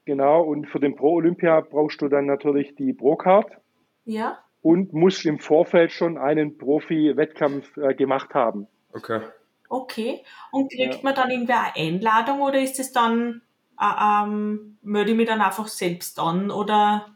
[0.04, 3.58] Genau, und für den Pro-Olympia brauchst du dann natürlich die Pro-Card.
[4.04, 4.38] Ja.
[4.60, 8.66] Und musst im Vorfeld schon einen Profi-Wettkampf äh, gemacht haben.
[8.92, 9.20] Okay.
[9.68, 10.22] Okay.
[10.50, 11.00] Und kriegt ja.
[11.02, 13.42] man dann irgendwie eine Einladung oder ist es dann
[13.80, 17.06] äh, ähm, melde ich mich dann einfach selbst an oder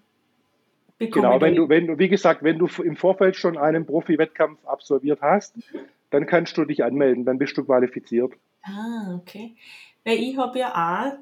[0.99, 4.64] bekomme Genau, wenn du, wenn du, wie gesagt, wenn du im Vorfeld schon einen Profi-Wettkampf
[4.64, 5.57] absolviert hast,
[6.11, 8.33] dann kannst du dich anmelden, dann bist du qualifiziert.
[8.62, 9.55] Ah, okay.
[10.05, 11.18] Weil ich habe ja auch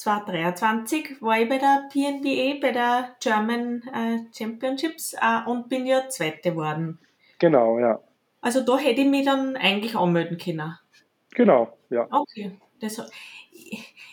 [0.00, 6.08] 2023 war ich bei der PNBA, bei der German äh, Championships äh, und bin ja
[6.08, 6.98] Zweite geworden.
[7.38, 8.00] Genau, ja.
[8.40, 10.74] Also da hätte ich mich dann eigentlich anmelden können.
[11.34, 12.08] Genau, ja.
[12.10, 12.52] Okay.
[12.80, 13.10] Das,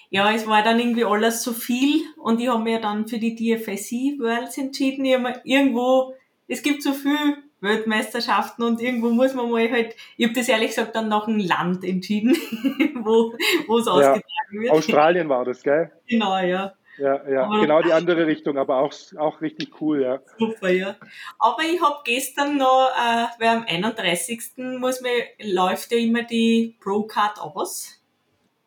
[0.09, 3.35] ja, es war dann irgendwie alles zu viel und ich habe mir dann für die
[3.35, 5.05] DFSC Worlds entschieden.
[5.05, 6.15] Ich hab mir irgendwo,
[6.49, 10.69] es gibt so viel Weltmeisterschaften und irgendwo muss man mal halt, ich habe das ehrlich
[10.69, 12.35] gesagt dann nach einem Land entschieden,
[13.03, 13.33] wo
[13.67, 14.71] wo es ja, ausgetragen wird.
[14.71, 15.91] Australien war das, gell?
[16.07, 16.73] Genau, ja.
[16.99, 20.19] Ja, ja, aber genau die andere Richtung, aber auch, auch richtig cool, ja.
[20.39, 20.95] Super, ja.
[21.37, 24.79] Aber ich habe gestern noch, äh, weil am 31.
[24.79, 28.01] muss man, läuft ja immer die Pro-Card aus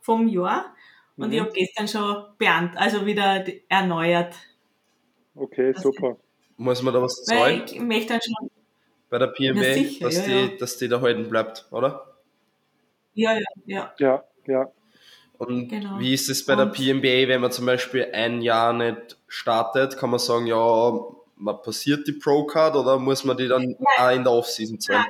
[0.01, 0.75] vom Jahr.
[1.17, 1.33] Und mhm.
[1.33, 4.37] ich habe gestern schon beant also wieder erneuert.
[5.35, 6.17] Okay, also, super.
[6.57, 7.63] Muss man da was zahlen?
[7.67, 8.51] Ich möchte dann schon.
[9.11, 10.49] Bei der PMA, sicher, dass, ja, die, ja.
[10.59, 12.17] dass die da halten bleibt, oder?
[13.15, 13.95] Ja, ja, ja.
[13.99, 14.73] Ja, ja.
[15.37, 15.99] Und genau.
[15.99, 20.11] wie ist es bei der PMBA, wenn man zum Beispiel ein Jahr nicht startet, kann
[20.11, 20.93] man sagen, ja,
[21.37, 23.79] man passiert die Pro-Card oder muss man die dann Nein.
[23.99, 25.07] auch in der Off-Season zahlen?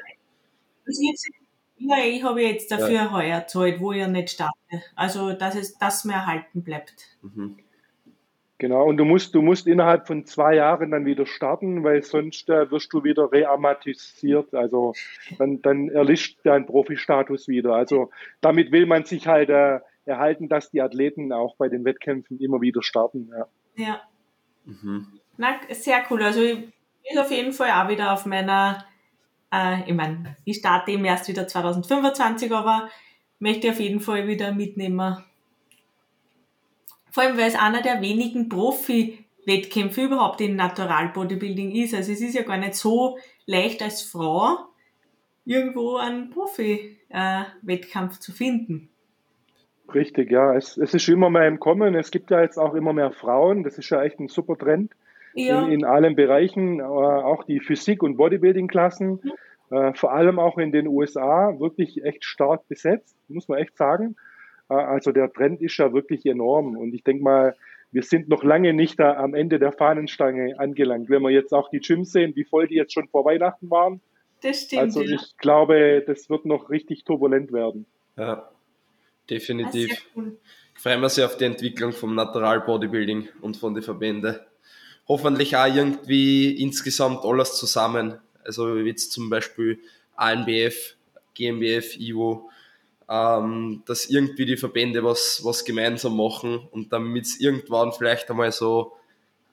[1.78, 3.12] Ja, ich habe jetzt dafür ja.
[3.12, 4.54] heuer zahlt, wo ich ja nicht starte.
[4.94, 7.06] Also, dass es, dass mir erhalten bleibt.
[7.22, 7.58] Mhm.
[8.60, 12.50] Genau, und du musst, du musst innerhalb von zwei Jahren dann wieder starten, weil sonst
[12.50, 14.52] äh, wirst du wieder reamatisiert.
[14.54, 14.92] Also
[15.38, 17.72] dann, dann erlischt dein Profi-Status wieder.
[17.72, 18.10] Also
[18.42, 22.60] damit will man sich halt äh, erhalten, dass die Athleten auch bei den Wettkämpfen immer
[22.60, 23.30] wieder starten.
[23.34, 23.46] Ja.
[23.82, 24.00] ja.
[24.66, 25.06] Mhm.
[25.38, 26.22] Na, sehr cool.
[26.22, 28.84] Also ich bin auf jeden Fall auch wieder auf meiner,
[29.50, 32.90] äh, ich meine, ich starte eben erst wieder 2025, aber
[33.38, 35.24] möchte auf jeden Fall wieder mitnehmen.
[37.10, 41.94] Vor allem, weil es einer der wenigen Profi-Wettkämpfe überhaupt im Natural Bodybuilding ist.
[41.94, 44.58] Also es ist ja gar nicht so leicht als Frau
[45.44, 48.88] irgendwo einen Profi-Wettkampf zu finden.
[49.92, 50.54] Richtig, ja.
[50.54, 51.94] Es, es ist immer mehr im Kommen.
[51.94, 53.64] Es gibt ja jetzt auch immer mehr Frauen.
[53.64, 54.92] Das ist ja echt ein super Trend
[55.34, 55.64] ja.
[55.64, 59.76] in, in allen Bereichen, äh, auch die Physik- und Bodybuilding-Klassen, mhm.
[59.76, 64.16] äh, vor allem auch in den USA, wirklich echt stark besetzt, muss man echt sagen.
[64.70, 66.76] Äh, also der Trend ist ja wirklich enorm.
[66.76, 67.56] Und ich denke mal,
[67.92, 71.10] wir sind noch lange nicht da am Ende der Fahnenstange angelangt.
[71.10, 74.00] Wenn wir jetzt auch die Gyms sehen, wie voll die jetzt schon vor Weihnachten waren.
[74.42, 74.82] Das stimmt.
[74.82, 75.26] Also ich ja.
[75.38, 77.84] glaube, das wird noch richtig turbulent werden.
[78.16, 78.48] Ja
[79.30, 79.90] definitiv.
[80.14, 80.36] Cool.
[80.74, 84.36] Ich freue mich sehr auf die Entwicklung vom Natural Bodybuilding und von den Verbänden.
[85.08, 88.18] Hoffentlich auch irgendwie insgesamt alles zusammen.
[88.44, 89.78] Also wie jetzt zum Beispiel
[90.16, 90.96] ANBF,
[91.34, 92.50] GmbF, IWO,
[93.10, 98.52] ähm, dass irgendwie die Verbände was, was gemeinsam machen und damit es irgendwann vielleicht einmal
[98.52, 98.92] so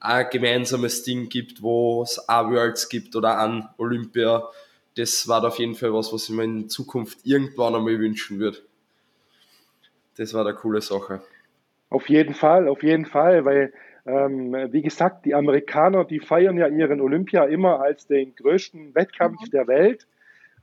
[0.00, 4.48] ein gemeinsames Ding gibt, wo es auch Worlds gibt oder an Olympia.
[4.96, 8.58] Das war auf jeden Fall was, was ich mir in Zukunft irgendwann einmal wünschen würde
[10.18, 11.22] das war eine coole Sache.
[11.90, 13.72] Auf jeden Fall, auf jeden Fall, weil,
[14.04, 19.40] ähm, wie gesagt, die Amerikaner, die feiern ja ihren Olympia immer als den größten Wettkampf
[19.40, 19.50] mhm.
[19.50, 20.06] der Welt.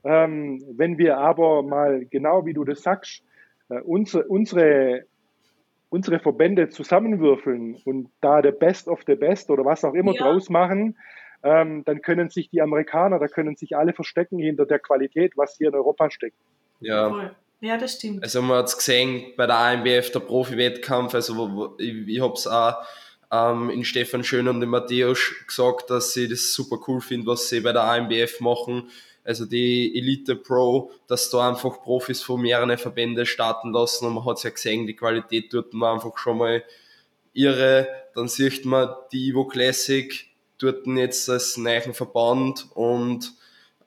[0.05, 3.23] Ähm, wenn wir aber mal genau wie du das sagst,
[3.69, 5.05] äh, unsere, unsere,
[5.89, 10.21] unsere Verbände zusammenwürfeln und da der Best of the Best oder was auch immer ja.
[10.21, 10.95] draus machen,
[11.41, 15.57] ähm, dann können sich die Amerikaner, da können sich alle verstecken hinter der Qualität, was
[15.57, 16.37] hier in Europa steckt.
[16.79, 17.09] Ja.
[17.09, 17.35] Cool.
[17.61, 18.21] Ja, das stimmt.
[18.21, 22.45] Also man hat es gesehen bei der AMBF, der Profi-Wettkampf, also ich, ich habe es
[22.45, 22.75] auch
[23.31, 27.49] ähm, in Stefan Schön und in Matthäus gesagt, dass sie das super cool finden, was
[27.49, 28.89] sie bei der AMBF machen.
[29.25, 34.25] Also die Elite Pro, dass da einfach Profis von mehreren Verbänden starten lassen und man
[34.25, 36.63] hat es ja gesehen, die Qualität dort war einfach schon mal
[37.33, 37.87] irre.
[38.13, 40.27] Dann sieht man die Evo Classic
[40.59, 43.33] dort jetzt als neuen Verband und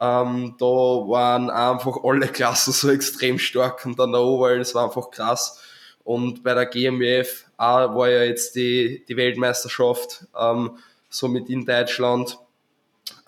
[0.00, 4.84] ähm, da waren einfach alle Klassen so extrem stark und dann der Oval, das war
[4.86, 5.62] einfach krass.
[6.04, 10.78] Und bei der GmbF auch war ja jetzt die, die Weltmeisterschaft ähm,
[11.10, 12.38] somit in Deutschland.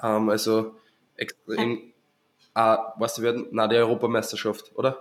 [0.02, 0.74] Ähm, also
[1.16, 1.89] extrem,
[2.60, 3.46] äh, was die werden?
[3.52, 4.98] Na, die Europameisterschaft, oder?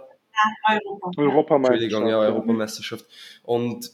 [0.67, 1.11] Ja, Europa.
[1.17, 1.83] Europameisterschaft.
[1.83, 3.05] Entschuldigung, ja, Europameisterschaft.
[3.43, 3.91] Und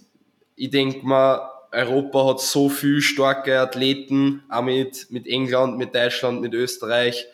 [0.56, 6.42] ich denke mal, Europa hat so viel starke Athleten, auch mit, mit England, mit Deutschland,
[6.42, 7.28] mit Österreich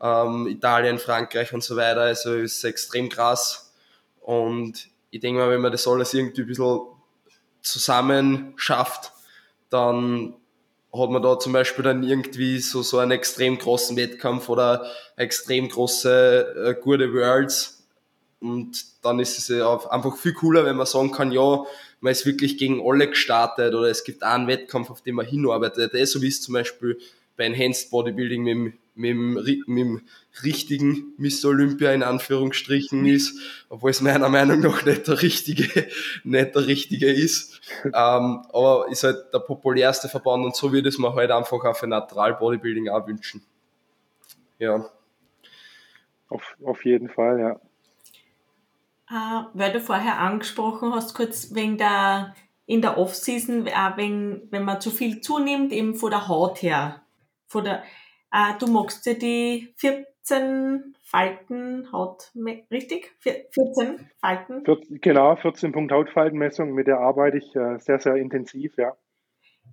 [0.00, 2.02] ähm, Italien, Frankreich und so weiter.
[2.02, 3.74] Also ist extrem krass.
[4.20, 6.80] Und ich denke mal, wenn man das alles irgendwie ein bisschen
[7.62, 9.12] zusammen schafft,
[9.70, 10.34] dann
[10.98, 15.68] hat man da zum Beispiel dann irgendwie so, so einen extrem großen Wettkampf oder extrem
[15.68, 17.86] große, äh, gute Worlds.
[18.40, 21.64] Und dann ist es ja einfach viel cooler, wenn man sagen kann, ja,
[22.00, 25.92] man ist wirklich gegen alle gestartet oder es gibt einen Wettkampf, auf den man hinarbeitet.
[26.08, 26.98] So wie es zum Beispiel
[27.36, 30.02] bei Enhanced Bodybuilding mit, mit, mit dem
[30.42, 31.46] richtigen Mr.
[31.48, 35.88] Olympia in Anführungsstrichen ist, obwohl es meiner Meinung nach nicht der richtige,
[36.24, 37.60] nicht der richtige ist.
[37.84, 37.92] ähm,
[38.52, 41.86] aber ist halt der populärste Verband und so würde es mir halt einfach auch für
[41.86, 43.42] Natural Bodybuilding auch wünschen.
[44.58, 44.88] Ja.
[46.28, 47.60] Auf, auf jeden Fall, ja.
[49.08, 52.34] Äh, weil du vorher angesprochen hast, kurz wegen der,
[52.66, 57.02] in der Off-Season, auch wegen, wenn man zu viel zunimmt, eben von der Haut her.
[57.46, 57.84] Von der,
[58.32, 59.72] äh, du magst ja die
[60.26, 62.32] 14 Falten Haut,
[62.70, 63.12] richtig?
[63.20, 64.64] 14 Falten?
[65.00, 68.96] Genau, 14 Punkt Hautfaltenmessung, mit der arbeite ich äh, sehr, sehr intensiv, ja.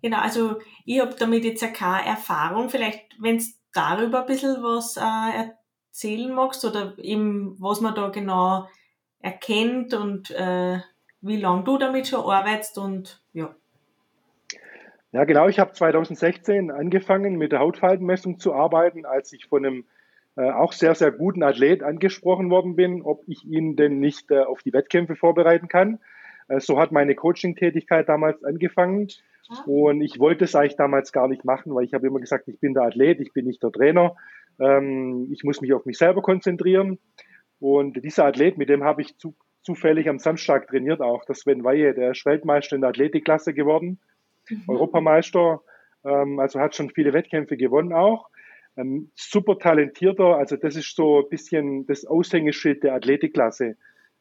[0.02, 2.70] Genau, also ich habe damit jetzt ja keine Erfahrung.
[2.70, 5.50] Vielleicht, wenn du darüber ein bisschen was äh,
[5.92, 8.68] erzählen magst oder eben, was man da genau
[9.20, 10.80] erkennt und äh,
[11.22, 13.56] wie lange du damit schon arbeitest und ja.
[15.14, 15.48] Ja, genau.
[15.48, 19.86] Ich habe 2016 angefangen, mit der Hautfaltenmessung zu arbeiten, als ich von einem
[20.36, 24.40] äh, auch sehr, sehr guten Athlet angesprochen worden bin, ob ich ihn denn nicht äh,
[24.40, 26.00] auf die Wettkämpfe vorbereiten kann.
[26.48, 29.08] Äh, so hat meine Coaching-Tätigkeit damals angefangen.
[29.66, 32.60] Und ich wollte es eigentlich damals gar nicht machen, weil ich habe immer gesagt, ich
[32.60, 34.16] bin der Athlet, ich bin nicht der Trainer.
[34.60, 36.98] Ähm, ich muss mich auf mich selber konzentrieren.
[37.60, 41.64] Und dieser Athlet, mit dem habe ich zu, zufällig am Samstag trainiert auch, das Sven
[41.64, 44.00] Weihe, der ist Weltmeister in der Athletikklasse geworden,
[44.50, 44.64] mhm.
[44.68, 45.62] Europameister,
[46.04, 48.30] ähm, also hat schon viele Wettkämpfe gewonnen auch.
[48.76, 53.76] Ähm, super talentierter, also das ist so ein bisschen das Aushängeschild der Athletikklasse.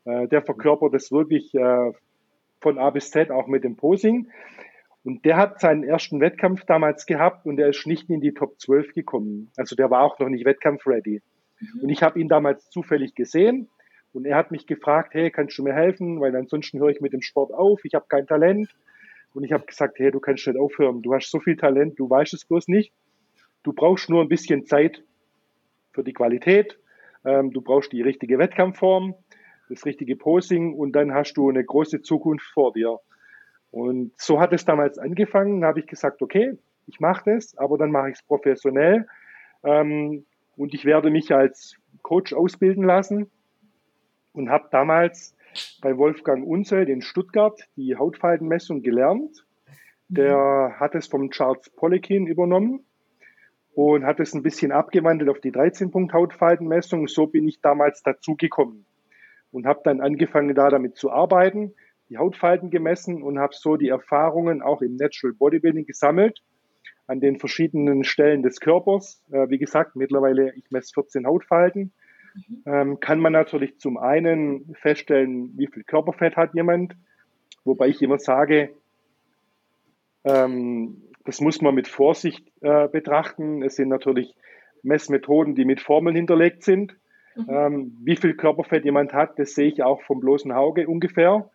[0.04, 1.92] Äh, der verkörpert das wirklich äh,
[2.60, 4.28] von A bis Z auch mit dem Posing.
[5.04, 8.60] Und der hat seinen ersten Wettkampf damals gehabt und er ist nicht in die Top
[8.60, 9.50] 12 gekommen.
[9.56, 11.22] Also der war auch noch nicht wettkampfready.
[11.58, 11.80] Mhm.
[11.82, 13.68] Und ich habe ihn damals zufällig gesehen
[14.12, 16.20] und er hat mich gefragt, hey, kannst du mir helfen?
[16.20, 18.68] Weil ansonsten höre ich mit dem Sport auf, ich habe kein Talent.
[19.34, 22.08] Und ich habe gesagt, hey, du kannst nicht aufhören, du hast so viel Talent, du
[22.08, 22.92] weißt es bloß nicht.
[23.62, 25.02] Du brauchst nur ein bisschen Zeit
[25.92, 26.78] für die Qualität,
[27.24, 29.14] ähm, du brauchst die richtige Wettkampfform,
[29.68, 32.98] das richtige Posing und dann hast du eine große Zukunft vor dir.
[33.70, 35.60] Und so hat es damals angefangen.
[35.60, 39.06] Da habe ich gesagt, okay, ich mache das, aber dann mache ich es professionell.
[39.64, 43.30] Ähm, und ich werde mich als Coach ausbilden lassen
[44.32, 45.34] und habe damals
[45.80, 49.46] bei Wolfgang Unzel in Stuttgart die Hautfaltenmessung gelernt.
[50.08, 52.84] Der hat es vom Charles Poliquin übernommen
[53.74, 57.08] und hat es ein bisschen abgewandelt auf die 13-Punkt-Hautfaltenmessung.
[57.08, 58.84] So bin ich damals dazugekommen
[59.50, 61.74] und habe dann angefangen, da damit zu arbeiten
[62.12, 66.42] die Hautfalten gemessen und habe so die Erfahrungen auch im Natural Bodybuilding gesammelt
[67.06, 69.24] an den verschiedenen Stellen des Körpers.
[69.32, 71.92] Äh, wie gesagt, mittlerweile, ich messe 14 Hautfalten.
[72.66, 76.96] Ähm, kann man natürlich zum einen feststellen, wie viel Körperfett hat jemand,
[77.64, 78.70] wobei ich immer sage,
[80.24, 83.62] ähm, das muss man mit Vorsicht äh, betrachten.
[83.62, 84.34] Es sind natürlich
[84.82, 86.96] Messmethoden, die mit Formeln hinterlegt sind.
[87.36, 87.46] Mhm.
[87.48, 91.50] Ähm, wie viel Körperfett jemand hat, das sehe ich auch vom bloßen Auge ungefähr.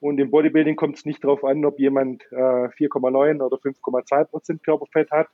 [0.00, 4.64] Und im Bodybuilding kommt es nicht darauf an, ob jemand äh, 4,9 oder 5,2 Prozent
[4.64, 5.28] Körperfett hat,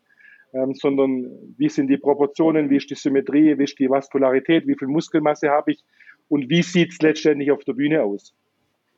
[0.53, 4.75] ähm, sondern wie sind die Proportionen, wie ist die Symmetrie, wie ist die Vaskularität, wie
[4.77, 5.85] viel Muskelmasse habe ich
[6.29, 8.35] und wie sieht es letztendlich auf der Bühne aus.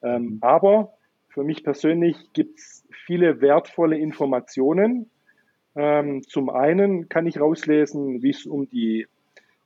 [0.02, 0.38] Ähm, mhm.
[0.40, 0.94] aber
[1.28, 5.10] für mich persönlich gibt es viele wertvolle Informationen.
[5.76, 9.06] Ähm, zum einen kann ich rauslesen, wie es um die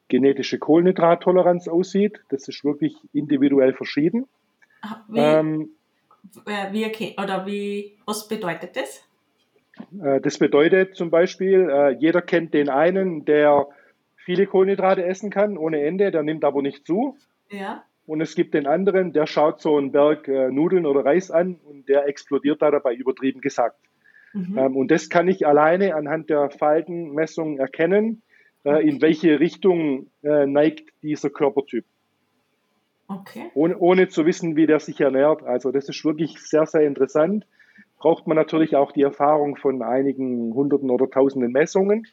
[0.08, 2.20] genetische Kohlenhydrattoleranz aussieht.
[2.28, 4.26] Das ist wirklich individuell verschieden.
[5.08, 5.70] Wie, ähm,
[6.46, 9.04] äh, wie, oder wie, was bedeutet das?
[10.02, 13.68] Äh, das bedeutet zum Beispiel, äh, jeder kennt den einen, der
[14.16, 17.16] viele Kohlenhydrate essen kann, ohne Ende, der nimmt aber nicht zu.
[17.50, 17.84] Ja.
[18.06, 21.88] Und es gibt den anderen, der schaut so einen Berg Nudeln oder Reis an und
[21.88, 23.78] der explodiert da dabei, übertrieben gesagt.
[24.32, 24.58] Mhm.
[24.58, 28.22] Ähm, und das kann ich alleine anhand der Faltenmessung erkennen,
[28.64, 31.84] in welche Richtung neigt dieser Körpertyp.
[33.08, 33.50] Okay.
[33.54, 35.42] Ohne, ohne zu wissen, wie der sich ernährt.
[35.42, 37.44] Also das ist wirklich sehr, sehr interessant.
[37.98, 42.06] Braucht man natürlich auch die Erfahrung von einigen Hunderten oder Tausenden Messungen.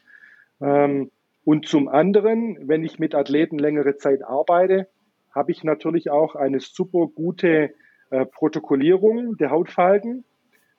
[0.60, 1.10] Ähm,
[1.44, 4.88] und zum anderen, wenn ich mit Athleten längere Zeit arbeite,
[5.34, 7.74] habe ich natürlich auch eine super gute
[8.10, 10.24] äh, Protokollierung der Hautfalten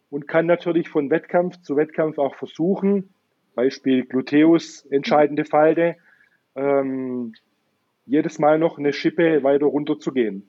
[0.10, 3.14] und kann natürlich von Wettkampf zu Wettkampf auch versuchen,
[3.56, 5.96] Beispiel Gluteus, entscheidende Falte,
[6.56, 7.34] ähm,
[8.06, 10.48] jedes Mal noch eine Schippe weiter runter zu gehen.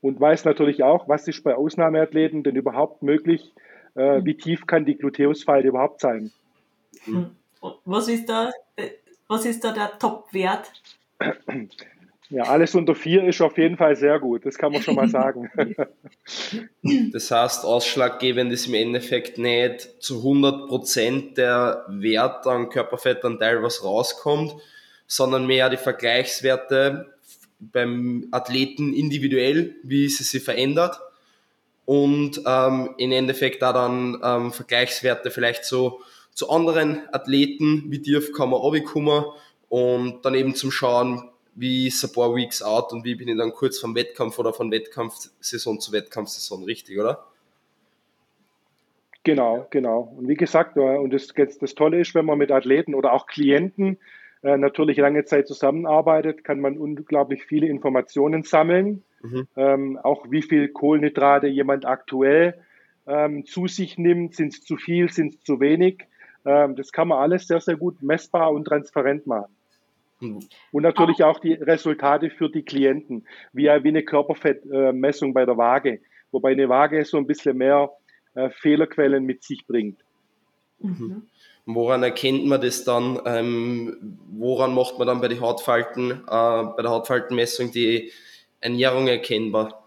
[0.00, 3.52] Und weiß natürlich auch, was ist bei Ausnahmeathleten denn überhaupt möglich,
[3.94, 6.30] äh, wie tief kann die Gluteusfalte überhaupt sein.
[7.04, 7.30] Hm.
[7.84, 8.50] Was ist da,
[9.26, 10.70] was ist da der Top-Wert?
[12.30, 15.08] Ja, alles unter vier ist auf jeden Fall sehr gut, das kann man schon mal
[15.08, 15.50] sagen.
[17.12, 24.54] Das heißt, ausschlaggebend ist im Endeffekt nicht zu 100% der Wert an Körperfettanteil, was rauskommt,
[25.06, 27.14] sondern mehr die Vergleichswerte
[27.58, 31.00] beim Athleten individuell, wie sie sich verändert
[31.88, 36.02] und ähm, im Endeffekt da dann ähm, Vergleichswerte vielleicht so
[36.34, 39.24] zu anderen Athleten wie dir man runterkommen
[39.70, 43.36] und dann eben zum Schauen, wie ist ein paar Weeks out und wie bin ich
[43.36, 47.24] dann kurz vom Wettkampf oder von Wettkampfsaison zu Wettkampfsaison, richtig, oder?
[49.24, 50.14] Genau, genau.
[50.16, 53.26] Und wie gesagt, äh, und das, das Tolle ist, wenn man mit Athleten oder auch
[53.26, 53.98] Klienten
[54.42, 59.02] äh, natürlich lange Zeit zusammenarbeitet, kann man unglaublich viele Informationen sammeln.
[59.22, 59.48] Mhm.
[59.56, 62.54] Ähm, auch wie viel Kohlenhydrate jemand aktuell
[63.06, 66.06] ähm, zu sich nimmt, sind es zu viel, sind es zu wenig.
[66.44, 69.52] Ähm, das kann man alles sehr, sehr gut messbar und transparent machen.
[70.20, 70.40] Mhm.
[70.72, 76.00] Und natürlich auch die Resultate für die Klienten, wie, wie eine Körperfettmessung bei der Waage,
[76.32, 77.90] wobei eine Waage so ein bisschen mehr
[78.34, 80.00] äh, Fehlerquellen mit sich bringt.
[80.80, 81.28] Mhm.
[81.66, 83.20] Woran erkennt man das dann?
[83.26, 88.10] Ähm, woran macht man dann bei, die Hautfalten, äh, bei der Hautfaltenmessung die
[88.60, 89.84] Ernährung erkennbar?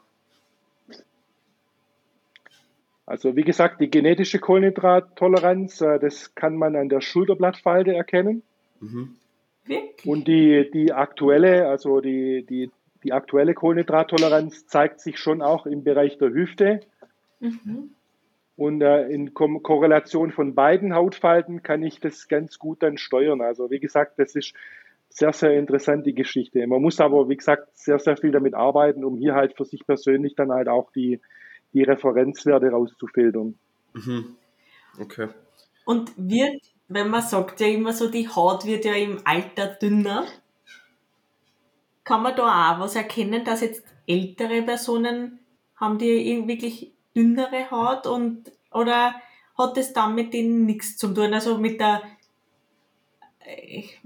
[3.08, 8.44] Also wie gesagt, die genetische Kohlenhydrattoleranz, äh, das kann man an der Schulterblattfalte erkennen.
[8.80, 9.18] Mhm.
[10.06, 12.72] Und die, die aktuelle, also die, die,
[13.04, 16.82] die aktuelle Kohlenhydrattoleranz zeigt sich schon auch im Bereich der Hüfte.
[17.40, 17.92] Mhm.
[18.56, 23.42] Und äh, in Ko Korrelation von beiden Hautfalten kann ich das ganz gut dann steuern.
[23.42, 24.54] Also wie gesagt, das ist
[25.10, 26.66] sehr, sehr interessante Geschichte.
[26.68, 29.86] Man muss aber, wie gesagt, sehr, sehr viel damit arbeiten, um hier halt für sich
[29.86, 31.20] persönlich dann halt auch die,
[31.74, 33.56] die Referenzwerte rauszufiltern.
[33.94, 34.36] Mhm.
[35.00, 35.28] Okay.
[35.86, 40.26] Und wird wenn man sagt ja immer so, die Haut wird ja im Alter dünner,
[42.04, 45.40] kann man da auch was erkennen, dass jetzt ältere Personen
[45.76, 49.16] haben die wirklich dünnere Haut und oder
[49.58, 51.34] hat es dann mit denen nichts zu tun?
[51.34, 52.02] Also mit der
[53.46, 54.00] ich,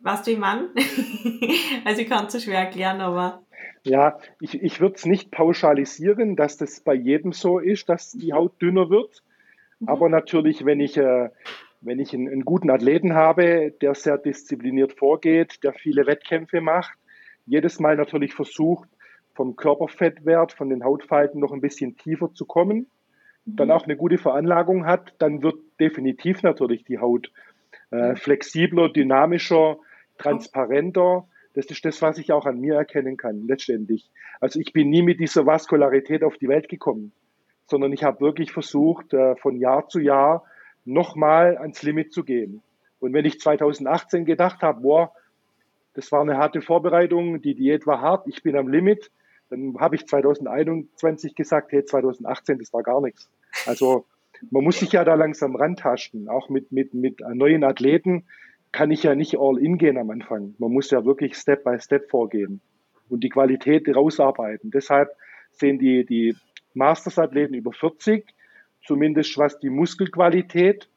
[0.00, 0.68] weißt du, wie ich meine?
[1.84, 3.42] also ich kann es so schwer erklären, aber.
[3.84, 8.32] Ja, ich, ich würde es nicht pauschalisieren, dass das bei jedem so ist, dass die
[8.32, 9.22] Haut dünner wird.
[9.78, 9.88] Mhm.
[9.88, 11.30] Aber natürlich, wenn ich äh,
[11.80, 16.98] wenn ich einen, einen, guten Athleten habe, der sehr diszipliniert vorgeht, der viele Wettkämpfe macht,
[17.46, 18.88] jedes Mal natürlich versucht,
[19.34, 22.86] vom Körperfettwert, von den Hautfalten noch ein bisschen tiefer zu kommen,
[23.44, 23.56] mhm.
[23.56, 27.30] dann auch eine gute Veranlagung hat, dann wird definitiv natürlich die Haut
[27.90, 29.76] äh, flexibler, dynamischer,
[30.18, 31.28] transparenter.
[31.54, 34.10] Das ist das, was ich auch an mir erkennen kann, letztendlich.
[34.40, 37.12] Also ich bin nie mit dieser Vaskularität auf die Welt gekommen,
[37.66, 40.44] sondern ich habe wirklich versucht, äh, von Jahr zu Jahr
[40.86, 42.62] nochmal ans Limit zu gehen.
[43.00, 45.12] Und wenn ich 2018 gedacht habe, boah,
[45.94, 49.10] das war eine harte Vorbereitung, die Diät war hart, ich bin am Limit,
[49.50, 53.28] dann habe ich 2021 gesagt, hey, 2018, das war gar nichts.
[53.66, 54.06] Also
[54.50, 56.28] man muss sich ja da langsam rantasten.
[56.28, 58.24] Auch mit, mit, mit neuen Athleten
[58.72, 60.54] kann ich ja nicht all in gehen am Anfang.
[60.58, 62.60] Man muss ja wirklich Step by Step vorgehen
[63.08, 64.70] und die Qualität rausarbeiten.
[64.70, 65.10] Deshalb
[65.52, 66.36] sehen die, die
[66.74, 68.26] Masters-Athleten über 40
[68.86, 70.88] zumindest was die Muskelqualität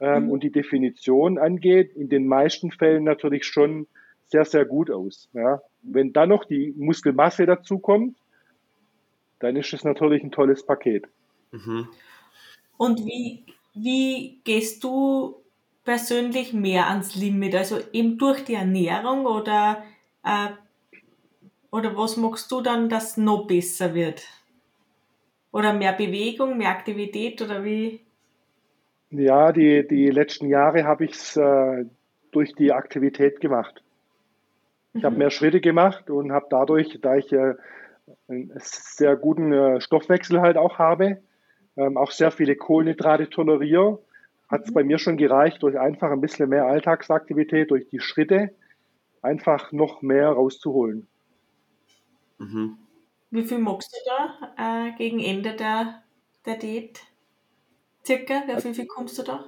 [0.00, 0.30] ähm, mhm.
[0.30, 3.86] und die Definition angeht, in den meisten Fällen natürlich schon
[4.26, 5.28] sehr, sehr gut aus.
[5.32, 5.62] Ja.
[5.82, 8.16] Wenn dann noch die Muskelmasse dazu kommt,
[9.40, 11.06] dann ist es natürlich ein tolles Paket.
[11.52, 11.88] Mhm.
[12.76, 15.36] Und wie, wie gehst du
[15.84, 17.54] persönlich mehr ans Limit?
[17.54, 19.82] Also eben durch die Ernährung oder,
[20.24, 20.48] äh,
[21.70, 24.22] oder was magst du dann, dass noch besser wird?
[25.50, 28.00] Oder mehr Bewegung, mehr Aktivität oder wie?
[29.10, 31.84] Ja, die, die letzten Jahre habe ich es äh,
[32.30, 33.82] durch die Aktivität gemacht.
[34.92, 35.06] Ich mhm.
[35.06, 37.54] habe mehr Schritte gemacht und habe dadurch, da ich äh,
[38.28, 41.18] einen sehr guten äh, Stoffwechsel halt auch habe,
[41.76, 43.98] ähm, auch sehr viele Kohlenhydrate toleriere,
[44.48, 44.74] hat es mhm.
[44.74, 48.50] bei mir schon gereicht, durch einfach ein bisschen mehr Alltagsaktivität, durch die Schritte,
[49.22, 51.06] einfach noch mehr rauszuholen.
[52.38, 52.76] Mhm.
[53.30, 56.02] Wie viel magst du da äh, gegen Ende der,
[56.46, 57.00] der Diät?
[58.04, 59.44] Circa, wie viel kommst du da?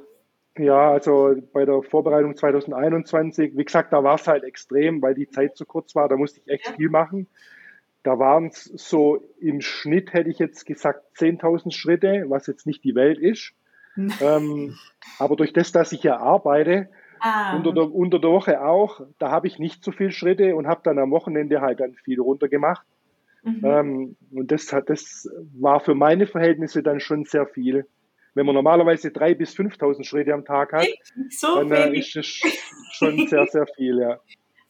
[0.59, 5.31] Ja, also bei der Vorbereitung 2021, wie gesagt, da war es halt extrem, weil die
[5.31, 6.73] Zeit zu kurz war, da musste ich echt ja.
[6.75, 7.27] viel machen.
[8.03, 12.85] Da waren es so im Schnitt, hätte ich jetzt gesagt, 10.000 Schritte, was jetzt nicht
[12.85, 13.53] die Welt ist.
[14.21, 14.77] ähm,
[15.19, 16.89] aber durch das, dass ich ja arbeite,
[17.21, 17.57] ah.
[17.57, 20.81] unter, der, unter der Woche auch, da habe ich nicht so viele Schritte und habe
[20.85, 22.87] dann am Wochenende halt dann viel runter gemacht.
[23.43, 23.61] Mhm.
[23.65, 25.29] Ähm, und das, hat, das
[25.59, 27.87] war für meine Verhältnisse dann schon sehr viel.
[28.35, 30.87] Wenn man normalerweise 3.000 bis 5.000 Schritte am Tag hat,
[31.31, 32.27] so dann äh, ist das
[32.93, 34.21] schon sehr, sehr viel, ja.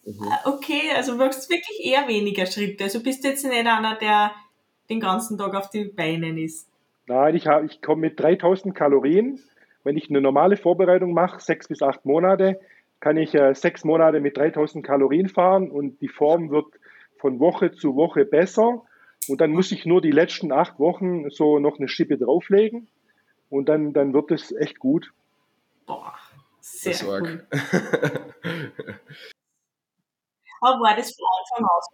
[0.05, 0.33] Mhm.
[0.47, 2.85] Okay, also du machst wirklich eher weniger Schritte.
[2.85, 4.33] Also bist du jetzt nicht einer, der
[4.89, 6.69] den ganzen Tag auf den Beinen ist.
[7.07, 9.41] Nein, ich, ich komme mit 3000 Kalorien.
[9.85, 12.61] Wenn ich eine normale Vorbereitung mache, sechs bis acht Monate,
[12.99, 16.67] kann ich äh, sechs Monate mit 3000 Kalorien fahren und die Form wird
[17.21, 18.83] von Woche zu Woche besser.
[19.29, 22.89] Und dann muss ich nur die letzten acht Wochen so noch eine Schippe drauflegen.
[23.49, 25.13] Und dann, dann wird es echt gut.
[25.87, 26.15] Boah,
[26.61, 27.47] sehr cool.
[30.63, 31.89] Aber war das von Anfang aus?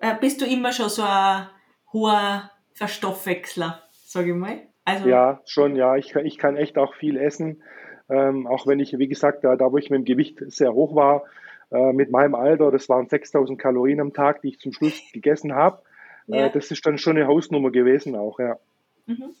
[0.00, 1.48] Äh, bist du immer schon so ein
[1.92, 4.62] hoher Verstoffwechsler, sage ich mal?
[4.84, 5.96] Also, ja, schon, ja.
[5.96, 7.62] Ich, ich kann echt auch viel essen.
[8.08, 10.94] Ähm, auch wenn ich, wie gesagt, da, da wo ich mit dem Gewicht sehr hoch
[10.94, 11.24] war,
[11.70, 15.54] äh, mit meinem Alter, das waren 6000 Kalorien am Tag, die ich zum Schluss gegessen
[15.54, 15.82] habe.
[16.28, 16.46] Äh, ja.
[16.46, 18.58] Äh, das ist dann schon eine Hausnummer gewesen auch, ja.
[19.06, 19.34] Mhm.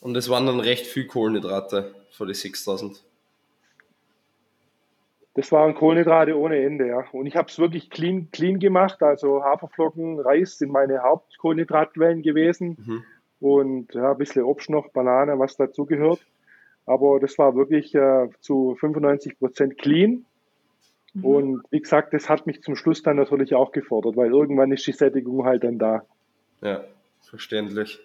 [0.00, 3.02] Und es waren dann recht viel Kohlenhydrate für die 6000.
[5.34, 7.04] Das waren Kohlenhydrate ohne Ende, ja.
[7.12, 9.02] Und ich habe es wirklich clean, clean gemacht.
[9.02, 12.76] Also Haferflocken, Reis sind meine Hauptkohlenhydratquellen gewesen.
[12.78, 13.04] Mhm.
[13.40, 16.20] Und ja, ein bisschen Obst noch, Banane, was dazugehört.
[16.86, 20.24] Aber das war wirklich äh, zu 95 Prozent clean.
[21.14, 21.24] Mhm.
[21.24, 24.86] Und wie gesagt, das hat mich zum Schluss dann natürlich auch gefordert, weil irgendwann ist
[24.86, 26.02] die Sättigung halt dann da.
[26.60, 26.84] Ja,
[27.22, 28.00] verständlich.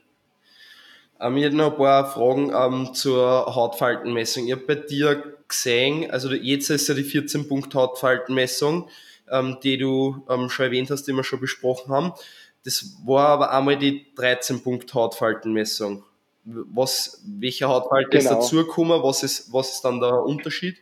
[1.20, 4.46] Ähm, ich hätte noch ein paar Fragen ähm, zur Hautfaltenmessung.
[4.46, 8.88] Ich habe bei dir gesehen, also jetzt ist ja die 14-Punkt-Hautfaltenmessung,
[9.32, 12.14] ähm, die du ähm, schon erwähnt hast, die wir schon besprochen haben.
[12.64, 16.04] Das war aber einmal die 13-Punkt-Hautfaltenmessung.
[16.46, 18.22] Was, welche Hautfalte genau.
[18.22, 19.04] ist dazugekommen?
[19.04, 20.78] Was ist, was ist dann der Unterschied?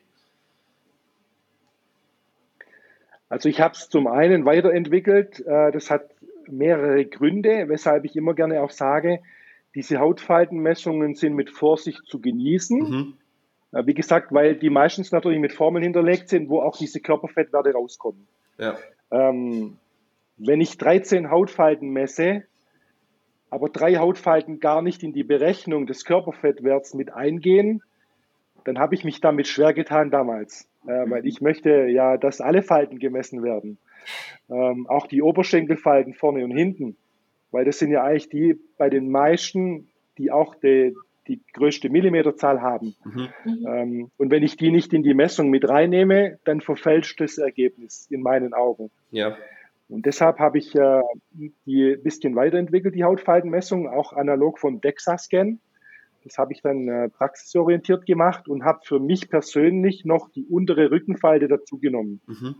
[3.30, 5.46] Also ich habe es zum einen weiterentwickelt.
[5.46, 6.10] Äh, das hat
[6.48, 9.20] mehrere Gründe, weshalb ich immer gerne auch sage,
[9.76, 12.80] diese Hautfaltenmessungen sind mit Vorsicht zu genießen.
[12.80, 13.14] Mhm.
[13.72, 17.74] Äh, wie gesagt, weil die meistens natürlich mit Formeln hinterlegt sind, wo auch diese Körperfettwerte
[17.74, 18.28] rauskommen.
[18.58, 18.78] Ja.
[19.12, 19.78] Ähm,
[20.38, 22.44] wenn ich 13 Hautfalten messe,
[23.50, 27.82] aber drei Hautfalten gar nicht in die Berechnung des Körperfettwerts mit eingehen,
[28.68, 30.70] dann habe ich mich damit schwer getan damals.
[30.86, 33.78] Äh, weil ich möchte ja, dass alle Falten gemessen werden.
[34.50, 36.98] Ähm, auch die Oberschenkelfalten vorne und hinten.
[37.52, 39.88] Weil das sind ja eigentlich die bei den meisten,
[40.18, 40.96] die auch die,
[41.28, 42.96] die größte Millimeterzahl haben.
[43.06, 43.30] Mhm.
[43.68, 48.08] Ähm, und wenn ich die nicht in die Messung mit reinnehme, dann verfälscht das Ergebnis
[48.10, 48.92] in meinen Augen.
[49.12, 49.38] Ja.
[49.90, 51.02] Und deshalb habe ich äh,
[51.66, 55.60] die ein bisschen weiterentwickelt, die Hautfaltenmessung, auch analog vom DEXA-Scan.
[56.28, 60.92] Das habe ich dann äh, praxisorientiert gemacht und habe für mich persönlich noch die untere
[60.92, 62.22] Rückenfalte dazu genommen.
[62.28, 62.56] Mhm.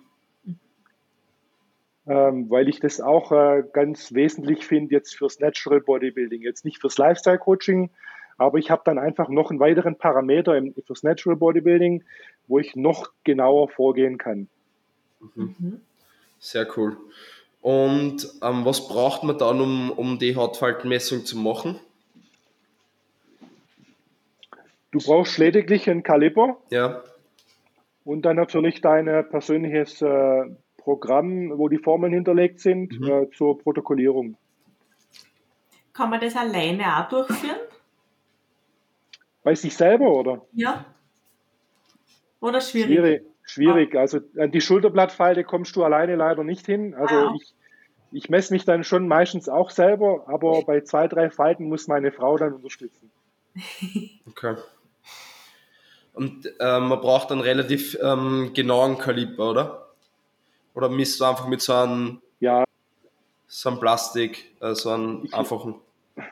[2.08, 6.80] Ähm, weil ich das auch äh, ganz wesentlich finde jetzt fürs Natural Bodybuilding, jetzt nicht
[6.80, 7.90] fürs Lifestyle Coaching,
[8.38, 12.04] aber ich habe dann einfach noch einen weiteren Parameter im, fürs Natural Bodybuilding,
[12.48, 14.48] wo ich noch genauer vorgehen kann.
[15.36, 15.82] Mhm.
[16.40, 16.96] Sehr cool.
[17.62, 21.80] Und ähm, was braucht man dann, um, um die Hautfaltenmessung zu machen?
[24.92, 26.58] Du brauchst lediglich ein Kaliber.
[26.70, 27.04] Ja.
[28.04, 30.46] Und dann natürlich dein persönliches äh,
[30.78, 33.12] Programm, wo die Formeln hinterlegt sind, mhm.
[33.12, 34.38] äh, zur Protokollierung.
[35.94, 37.58] Kann man das alleine auch durchführen?
[39.44, 40.46] Bei sich selber, oder?
[40.54, 40.86] Ja.
[42.40, 42.90] Oder schwierig?
[42.92, 43.24] Schwierig.
[43.44, 43.96] schwierig.
[43.96, 44.00] Ah.
[44.00, 46.94] Also an die Schulterblattfalte kommst du alleine leider nicht hin.
[46.94, 47.36] Also ah.
[47.36, 47.54] ich,
[48.12, 52.12] ich messe mich dann schon meistens auch selber, aber bei zwei, drei Falten muss meine
[52.12, 53.12] Frau dann unterstützen.
[54.30, 54.56] Okay.
[56.18, 59.88] Und äh, man braucht einen relativ ähm, genauen Kaliber, oder?
[60.74, 62.64] Oder misst du einfach mit so einem, ja.
[63.48, 65.76] so einem Plastik, äh, so einem ich, einfachen?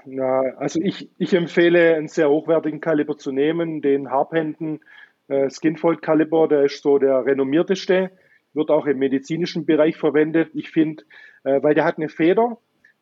[0.06, 4.80] Na, also ich, ich empfehle einen sehr hochwertigen Kaliber zu nehmen, den Harphänden
[5.28, 8.12] äh, Skinfold Kaliber, der ist so der renommierteste,
[8.54, 10.50] wird auch im medizinischen Bereich verwendet.
[10.54, 11.04] Ich finde,
[11.44, 12.58] äh, weil der hat eine Feder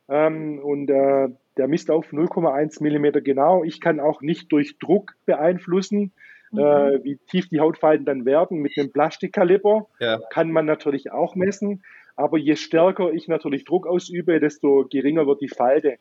[0.09, 3.63] ähm, und äh, der misst auf 0,1 Millimeter genau.
[3.63, 6.11] Ich kann auch nicht durch Druck beeinflussen,
[6.53, 6.59] mhm.
[6.59, 8.59] äh, wie tief die Hautfalten dann werden.
[8.59, 10.19] Mit einem Plastikkaliber ja.
[10.29, 11.83] kann man natürlich auch messen.
[12.15, 15.97] Aber je stärker ich natürlich Druck ausübe, desto geringer wird die Falte.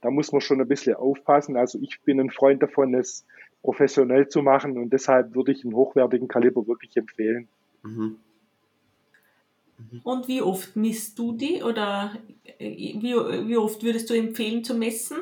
[0.00, 1.56] Da muss man schon ein bisschen aufpassen.
[1.56, 3.24] Also ich bin ein Freund davon, es
[3.62, 7.48] professionell zu machen und deshalb würde ich einen hochwertigen Kaliber wirklich empfehlen.
[7.82, 8.18] Mhm.
[9.78, 10.00] Mhm.
[10.02, 12.12] Und wie oft misst du die oder
[12.58, 12.70] äh,
[13.00, 15.18] wie, wie oft würdest du empfehlen zu messen?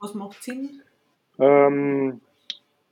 [0.00, 0.80] Was macht Sinn?
[1.38, 2.20] Ähm,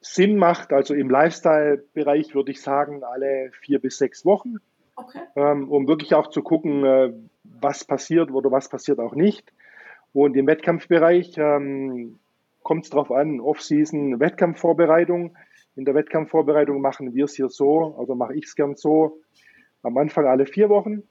[0.03, 4.57] Sinn macht, also im Lifestyle-Bereich würde ich sagen, alle vier bis sechs Wochen,
[4.97, 5.21] okay.
[5.37, 7.13] ähm, um wirklich auch zu gucken, äh,
[7.45, 9.53] was passiert oder was passiert auch nicht.
[10.13, 12.19] Und im Wettkampfbereich ähm,
[12.63, 15.37] kommt es darauf an, Off-Season, Wettkampfvorbereitung.
[15.77, 19.21] In der Wettkampfvorbereitung machen wir es hier so, also mache ich es gern so,
[19.83, 21.05] am Anfang alle vier Wochen.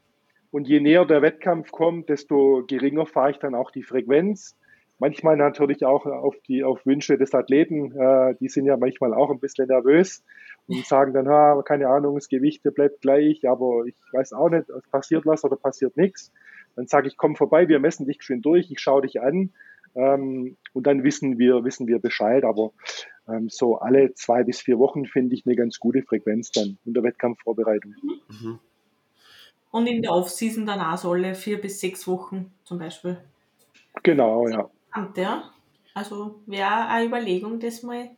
[0.52, 4.58] Und je näher der Wettkampf kommt, desto geringer fahre ich dann auch die Frequenz.
[5.02, 7.92] Manchmal natürlich auch auf die auf Wünsche des Athleten.
[8.00, 10.24] Äh, die sind ja manchmal auch ein bisschen nervös
[10.68, 14.68] und sagen dann, ha, keine Ahnung, das Gewicht bleibt gleich, aber ich weiß auch nicht,
[14.92, 16.32] passiert was oder passiert nichts.
[16.76, 19.50] Dann sage ich, komm vorbei, wir messen dich schön durch, ich schaue dich an
[19.96, 22.44] ähm, und dann wissen wir, wissen wir Bescheid.
[22.44, 22.72] Aber
[23.28, 26.94] ähm, so alle zwei bis vier Wochen finde ich eine ganz gute Frequenz dann in
[26.94, 27.96] der Wettkampfvorbereitung.
[28.30, 28.60] Mhm.
[29.72, 33.18] Und in der Off-Season dann auch so alle vier bis sechs Wochen zum Beispiel.
[34.04, 34.70] Genau, ja.
[35.16, 35.52] Ja.
[35.94, 38.10] Also wäre eine Überlegung, das mal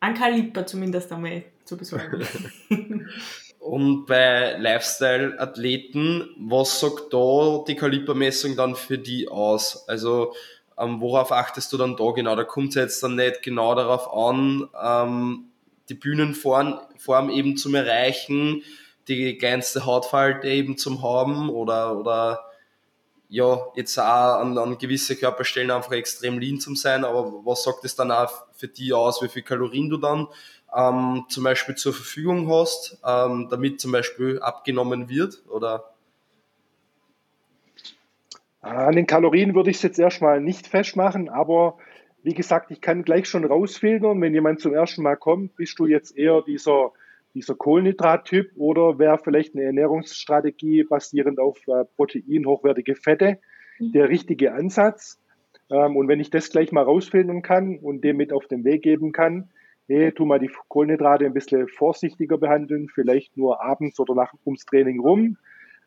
[0.00, 2.26] an Kaliber zumindest einmal zu besorgen.
[3.58, 9.88] Und bei Lifestyle-Athleten, was sagt da die Kalibermessung dann für die aus?
[9.88, 10.34] Also
[10.76, 12.34] ähm, worauf achtest du dann da genau?
[12.34, 15.44] Da kommt es jetzt dann nicht genau darauf an, ähm,
[15.88, 18.62] die Bühnenform Form eben zum Erreichen,
[19.08, 22.51] die kleinste Hautfalte eben zum haben oder, oder
[23.32, 27.82] ja, jetzt auch an, an gewisse Körperstellen einfach extrem lean zum sein, aber was sagt
[27.82, 30.28] es dann auch für die aus, wie viel Kalorien du dann
[30.76, 35.94] ähm, zum Beispiel zur Verfügung hast, ähm, damit zum Beispiel abgenommen wird oder?
[38.60, 41.78] An den Kalorien würde ich es jetzt erstmal nicht festmachen, aber
[42.22, 45.86] wie gesagt, ich kann gleich schon rausfiltern, wenn jemand zum ersten Mal kommt, bist du
[45.86, 46.92] jetzt eher dieser,
[47.34, 53.38] dieser Kohlenhydrat-Typ oder wäre vielleicht eine Ernährungsstrategie basierend auf äh, Protein, hochwertige Fette
[53.78, 53.92] mhm.
[53.92, 55.20] der richtige Ansatz.
[55.70, 58.82] Ähm, und wenn ich das gleich mal rausfiltern kann und dem mit auf den Weg
[58.82, 59.50] geben kann,
[59.88, 64.64] hey, tu mal die Kohlenhydrate ein bisschen vorsichtiger behandeln, vielleicht nur abends oder nach ums
[64.64, 65.36] Training rum,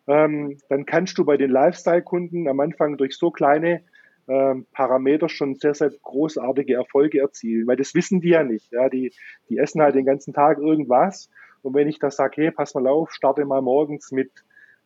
[0.08, 3.82] ähm, dann kannst du bei den Lifestyle-Kunden am Anfang durch so kleine
[4.28, 8.72] ähm, Parameter schon sehr, sehr großartige Erfolge erzielen, weil das wissen die ja nicht.
[8.72, 9.14] Ja, die,
[9.50, 11.30] die essen halt den ganzen Tag irgendwas.
[11.62, 14.32] Und wenn ich da sage, hey, pass mal auf, starte mal morgens mit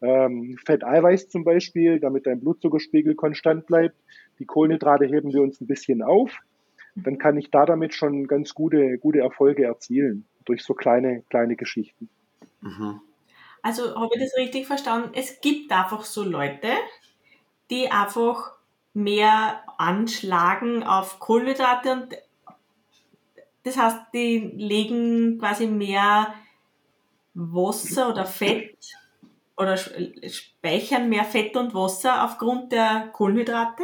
[0.01, 3.95] ähm, Fetteiweiß zum Beispiel, damit dein Blutzuckerspiegel konstant bleibt,
[4.39, 6.31] die Kohlenhydrate heben wir uns ein bisschen auf,
[6.95, 11.55] dann kann ich da damit schon ganz gute, gute Erfolge erzielen, durch so kleine, kleine
[11.55, 12.09] Geschichten.
[12.61, 13.01] Mhm.
[13.61, 15.11] Also habe ich das richtig verstanden?
[15.13, 16.69] Es gibt einfach so Leute,
[17.69, 18.53] die einfach
[18.93, 22.17] mehr anschlagen auf Kohlenhydrate und
[23.63, 26.33] das heißt, die legen quasi mehr
[27.33, 28.77] Wasser oder Fett
[29.57, 33.83] oder speichern mehr Fett und Wasser aufgrund der Kohlenhydrate?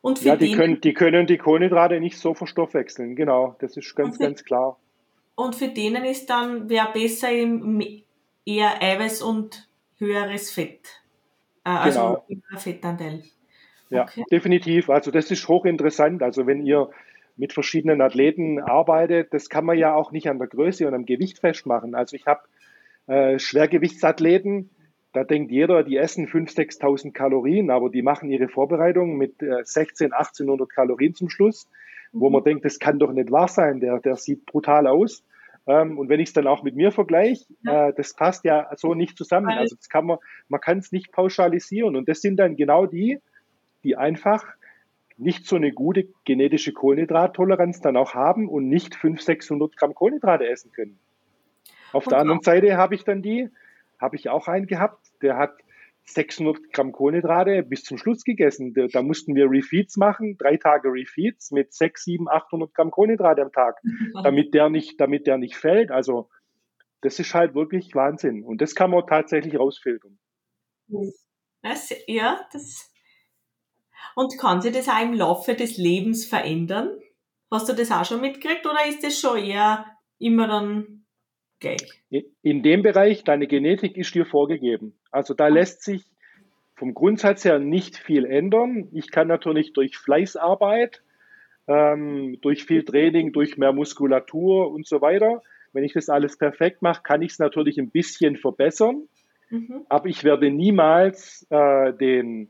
[0.00, 4.18] Und ja, die können, die können die Kohlenhydrate nicht so verstoffwechseln, genau, das ist ganz,
[4.18, 4.78] für, ganz klar.
[5.34, 9.68] Und für denen ist dann, wäre besser eher Eiweiß und
[9.98, 11.02] höheres Fett.
[11.64, 12.58] Äh, also genau.
[12.58, 13.24] Fettanteil.
[13.94, 14.24] Ja, okay.
[14.30, 14.90] definitiv.
[14.90, 16.22] Also das ist hochinteressant.
[16.22, 16.90] Also wenn ihr
[17.36, 21.06] mit verschiedenen Athleten arbeitet, das kann man ja auch nicht an der Größe und am
[21.06, 21.94] Gewicht festmachen.
[21.94, 22.42] Also ich habe
[23.06, 24.70] äh, Schwergewichtsathleten,
[25.12, 29.62] da denkt jeder, die essen 5.000, 6.000 Kalorien, aber die machen ihre Vorbereitung mit äh,
[29.64, 31.68] 16, 1800 Kalorien zum Schluss,
[32.12, 32.44] wo man mhm.
[32.44, 35.24] denkt, das kann doch nicht wahr sein, der, der sieht brutal aus.
[35.66, 37.88] Ähm, und wenn ich es dann auch mit mir vergleiche, ja.
[37.88, 39.48] äh, das passt ja so nicht zusammen.
[39.48, 40.18] Also das kann man,
[40.48, 41.96] man kann es nicht pauschalisieren.
[41.96, 43.20] Und das sind dann genau die,
[43.84, 44.44] die einfach
[45.16, 50.48] nicht so eine gute genetische Kohlenhydrattoleranz dann auch haben und nicht 500, 600 Gramm Kohlenhydrate
[50.48, 50.98] essen können.
[51.92, 53.48] Auf und der anderen Seite habe ich dann die,
[54.00, 55.54] habe ich auch einen gehabt, der hat
[56.06, 58.74] 600 Gramm Kohlenhydrate bis zum Schluss gegessen.
[58.74, 63.42] Da, da mussten wir Refeeds machen, drei Tage Refeeds mit 6, 7, 800 Gramm Kohlenhydrate
[63.42, 63.80] am Tag,
[64.22, 65.90] damit der nicht, damit der nicht fällt.
[65.90, 66.28] Also,
[67.00, 68.42] das ist halt wirklich Wahnsinn.
[68.42, 70.18] Und das kann man tatsächlich rausfiltern.
[71.62, 72.93] Das, ja, das
[74.14, 76.90] und kann sich das auch im Laufe des Lebens verändern?
[77.50, 79.86] Hast du das auch schon mitgekriegt oder ist das schon eher
[80.18, 81.04] immer dann
[81.60, 82.02] gleich?
[82.42, 84.98] In dem Bereich, deine Genetik ist dir vorgegeben.
[85.10, 86.04] Also da lässt sich
[86.76, 88.88] vom Grundsatz her nicht viel ändern.
[88.92, 91.02] Ich kann natürlich durch Fleißarbeit,
[91.68, 95.42] ähm, durch viel Training, durch mehr Muskulatur und so weiter,
[95.74, 99.08] wenn ich das alles perfekt mache, kann ich es natürlich ein bisschen verbessern.
[99.50, 99.84] Mhm.
[99.88, 102.48] Aber ich werde niemals äh, den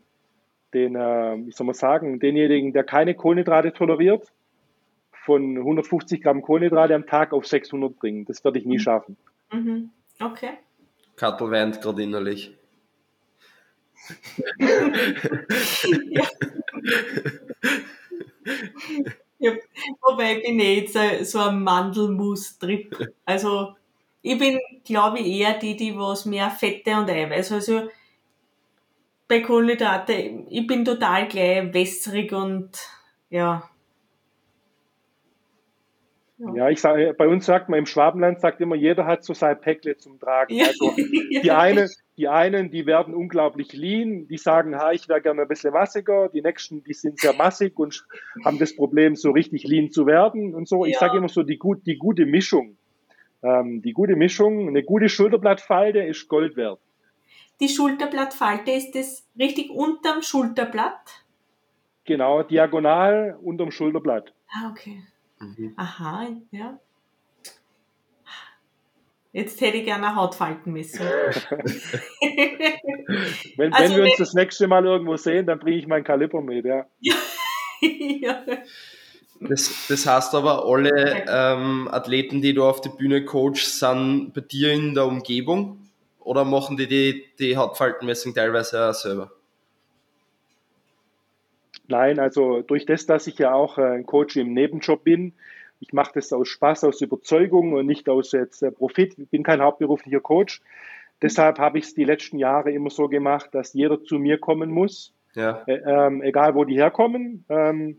[0.74, 4.30] den, äh, wie soll man sagen, denjenigen, der keine Kohlenhydrate toleriert,
[5.24, 8.26] von 150 Gramm Kohlenhydrate am Tag auf 600 bringen.
[8.26, 8.80] Das werde ich nie mhm.
[8.80, 9.16] schaffen.
[9.52, 9.90] Mhm.
[10.20, 10.58] Okay.
[11.16, 12.54] Kattel weint gerade innerlich.
[16.10, 16.24] ja.
[19.38, 19.52] ja.
[20.02, 23.14] Wobei ich bin eh jetzt so ein Mandelmus-Trip.
[23.24, 23.74] Also
[24.20, 27.52] ich bin, glaube ich, eher die, die was mehr Fette und Eiweiß.
[27.52, 27.88] Also
[29.28, 30.12] bei Kohlenhydrate,
[30.48, 32.70] ich bin total gleich wässrig und
[33.30, 33.68] ja.
[36.54, 39.58] Ja, ich sage, bei uns sagt man im Schwabenland sagt immer, jeder hat so sein
[39.60, 40.52] Päckle zum Tragen.
[40.52, 40.66] Ja.
[40.66, 40.92] Also
[41.42, 45.48] die einen, die einen, die werden unglaublich lean, die sagen, ha, ich wäre gerne ein
[45.48, 48.04] bisschen massiger, die nächsten, die sind sehr massig und
[48.44, 50.84] haben das Problem, so richtig lean zu werden und so.
[50.84, 51.00] Ich ja.
[51.00, 52.76] sage immer so, die, gut, die gute Mischung.
[53.42, 56.80] Ähm, die gute Mischung, eine gute Schulterblattfalte ist Gold wert.
[57.60, 61.24] Die Schulterblattfalte, ist das richtig unterm Schulterblatt?
[62.04, 64.32] Genau, diagonal unterm Schulterblatt.
[64.50, 65.02] Ah, okay.
[65.38, 65.72] Mhm.
[65.76, 66.78] Aha, ja.
[69.32, 71.06] Jetzt hätte ich gerne eine Hautfaltenmessung.
[73.56, 76.40] wenn, also wenn wir uns das nächste Mal irgendwo sehen, dann bringe ich mein Kaliber
[76.40, 76.86] mit, ja.
[77.80, 78.44] ja.
[79.40, 84.40] Das, das heißt aber, alle ähm, Athleten, die du auf die Bühne coachst, sind bei
[84.40, 85.83] dir in der Umgebung
[86.24, 89.30] oder machen die die, die Hautfaltenmessung teilweise auch selber?
[91.86, 95.34] Nein, also durch das, dass ich ja auch äh, ein Coach im Nebenjob bin,
[95.80, 99.18] ich mache das aus Spaß, aus Überzeugung und nicht aus jetzt äh, Profit.
[99.18, 100.62] Ich bin kein hauptberuflicher Coach.
[101.20, 104.70] Deshalb habe ich es die letzten Jahre immer so gemacht, dass jeder zu mir kommen
[104.70, 105.62] muss, ja.
[105.66, 107.44] äh, ähm, egal wo die herkommen.
[107.50, 107.98] Ähm,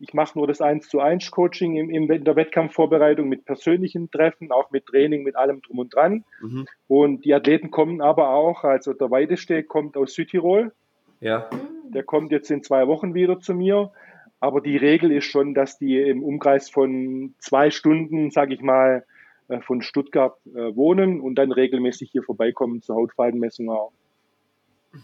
[0.00, 4.10] ich mache nur das 1 zu 1 Coaching im, im, in der Wettkampfvorbereitung mit persönlichen
[4.10, 6.24] Treffen, auch mit Training, mit allem drum und dran.
[6.40, 6.66] Mhm.
[6.88, 10.72] Und die Athleten kommen aber auch, also der weiteste kommt aus Südtirol.
[11.20, 11.48] Ja.
[11.88, 13.92] Der kommt jetzt in zwei Wochen wieder zu mir.
[14.40, 19.04] Aber die Regel ist schon, dass die im Umkreis von zwei Stunden, sage ich mal,
[19.48, 23.92] äh, von Stuttgart äh, wohnen und dann regelmäßig hier vorbeikommen zur Hautfaltenmessung auch.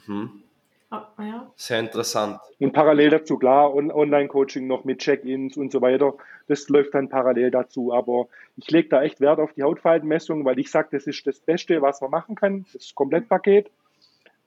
[0.06, 0.42] Mhm.
[0.90, 1.52] Ah, ja.
[1.54, 2.40] Sehr interessant.
[2.58, 6.14] Und parallel dazu, klar, Online-Coaching noch mit Check-ins und so weiter.
[6.48, 7.92] Das läuft dann parallel dazu.
[7.92, 8.26] Aber
[8.56, 11.80] ich lege da echt Wert auf die Hautfaltenmessung, weil ich sage, das ist das Beste,
[11.80, 13.70] was man machen kann, das Komplettpaket.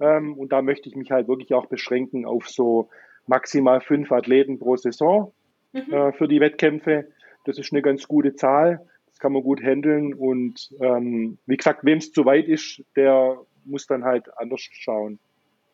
[0.02, 2.90] Ähm, und da möchte ich mich halt wirklich auch beschränken auf so
[3.26, 5.32] maximal fünf Athleten pro Saison
[5.72, 5.94] mhm.
[5.94, 7.08] äh, für die Wettkämpfe.
[7.46, 8.86] Das ist eine ganz gute Zahl.
[9.08, 10.14] Das kann man gut handeln.
[10.14, 15.20] Und ähm, wie gesagt, wem es zu weit ist, der muss dann halt anders schauen.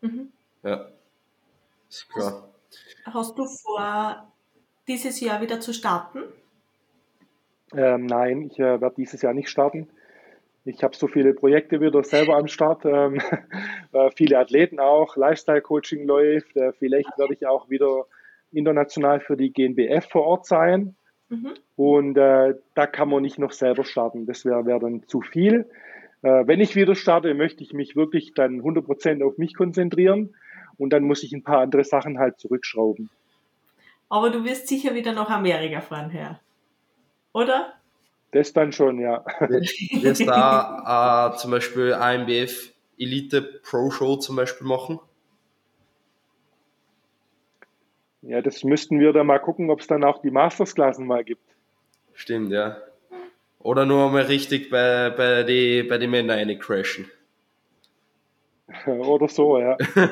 [0.01, 0.31] Mhm.
[0.63, 0.87] Ja,
[1.89, 2.49] ist klar.
[3.05, 4.31] Hast, hast du vor,
[4.87, 6.23] dieses Jahr wieder zu starten?
[7.75, 9.89] Ähm, nein, ich äh, werde dieses Jahr nicht starten.
[10.65, 13.21] Ich habe so viele Projekte wieder selber am Start, ähm,
[13.93, 16.55] äh, viele Athleten auch, Lifestyle-Coaching läuft.
[16.57, 18.05] Äh, vielleicht werde ich auch wieder
[18.51, 20.95] international für die GNBF vor Ort sein.
[21.29, 21.53] Mhm.
[21.75, 24.25] Und äh, da kann man nicht noch selber starten.
[24.25, 25.69] Das wäre wär dann zu viel.
[26.23, 30.35] Äh, wenn ich wieder starte, möchte ich mich wirklich dann 100% auf mich konzentrieren
[30.79, 33.09] und dann muss ich ein paar andere Sachen halt zurückschrauben.
[34.09, 36.39] Aber du wirst sicher wieder nach Amerika fahren, Herr.
[37.33, 37.73] Oder?
[38.31, 39.23] Das dann schon, ja.
[39.39, 44.99] Wirst da äh, zum Beispiel AMBF Elite Pro Show zum Beispiel machen?
[48.21, 51.55] Ja, das müssten wir dann mal gucken, ob es dann auch die Mastersklassen mal gibt.
[52.13, 52.77] Stimmt, ja.
[53.59, 57.09] Oder nur mal richtig bei, bei den bei die Männern eine crashen.
[58.85, 59.77] Oder so, ja.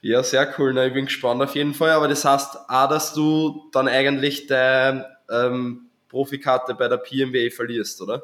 [0.00, 0.72] ja, sehr cool.
[0.72, 1.90] Na, ich bin gespannt auf jeden Fall.
[1.90, 8.00] Aber das heißt auch, dass du dann eigentlich dein ähm, Profikarte bei der PMWA verlierst,
[8.02, 8.22] oder?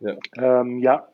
[0.00, 0.16] Ja.
[0.36, 1.08] Ähm, ja,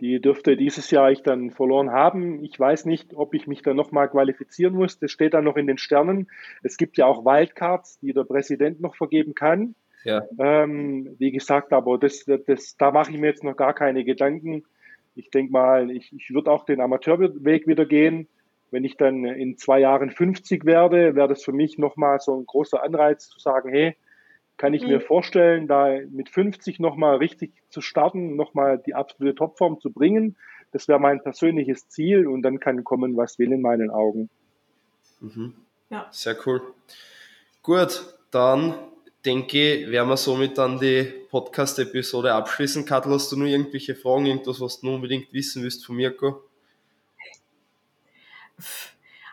[0.00, 2.44] die dürfte dieses Jahr ich dann verloren haben.
[2.44, 4.98] Ich weiß nicht, ob ich mich dann nochmal qualifizieren muss.
[4.98, 6.28] Das steht dann noch in den Sternen.
[6.62, 9.74] Es gibt ja auch Wildcards, die der Präsident noch vergeben kann.
[10.04, 10.22] Ja.
[10.38, 14.64] Ähm, wie gesagt, aber das, das, da mache ich mir jetzt noch gar keine Gedanken.
[15.14, 18.28] Ich denke mal, ich, ich würde auch den Amateurweg wieder gehen.
[18.70, 22.46] Wenn ich dann in zwei Jahren 50 werde, wäre das für mich nochmal so ein
[22.46, 23.96] großer Anreiz zu sagen, hey,
[24.56, 24.88] kann ich mhm.
[24.88, 30.36] mir vorstellen, da mit 50 nochmal richtig zu starten, nochmal die absolute Topform zu bringen.
[30.72, 34.28] Das wäre mein persönliches Ziel und dann kann kommen, was will in meinen Augen.
[35.20, 35.54] Mhm.
[35.90, 36.08] Ja.
[36.10, 36.62] Sehr cool.
[37.62, 38.74] Gut, dann
[39.24, 42.84] denke ich, werden wir somit dann die Podcast-Episode abschließen.
[42.84, 46.42] Kattel, hast du nur irgendwelche Fragen, irgendwas, was du unbedingt wissen willst von Mirko?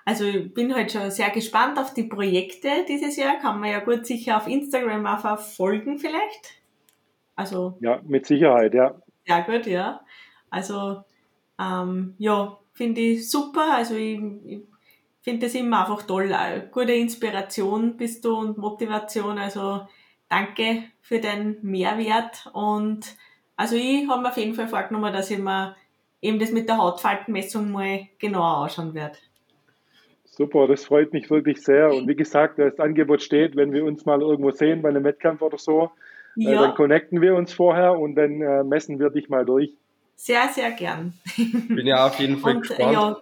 [0.05, 3.39] Also ich bin halt schon sehr gespannt auf die Projekte dieses Jahr.
[3.39, 6.55] Kann man ja gut sicher auf Instagram auch verfolgen vielleicht.
[7.35, 8.99] Also ja, mit Sicherheit, ja.
[9.25, 10.01] Sehr gut, ja.
[10.49, 11.03] Also
[11.59, 13.75] ähm, ja, finde ich super.
[13.75, 14.61] Also ich, ich
[15.21, 16.33] finde das immer einfach toll.
[16.71, 19.37] Gute Inspiration bist du und Motivation.
[19.37, 19.87] Also
[20.29, 22.49] danke für deinen Mehrwert.
[22.53, 23.15] Und
[23.55, 25.75] also ich habe mir auf jeden Fall vorgenommen, dass ich mir
[26.21, 29.17] eben das mit der Hautfaltenmessung mal genauer anschauen werde.
[30.25, 31.93] Super, das freut mich wirklich sehr.
[31.93, 35.41] Und wie gesagt, das Angebot steht, wenn wir uns mal irgendwo sehen bei einem Wettkampf
[35.41, 35.91] oder so,
[36.37, 36.51] äh, ja.
[36.51, 39.71] äh, dann connecten wir uns vorher und dann äh, messen wir dich mal durch.
[40.15, 41.13] Sehr, sehr gern.
[41.35, 42.93] Bin ja auf jeden Fall und, gespannt.
[42.93, 43.17] Ja,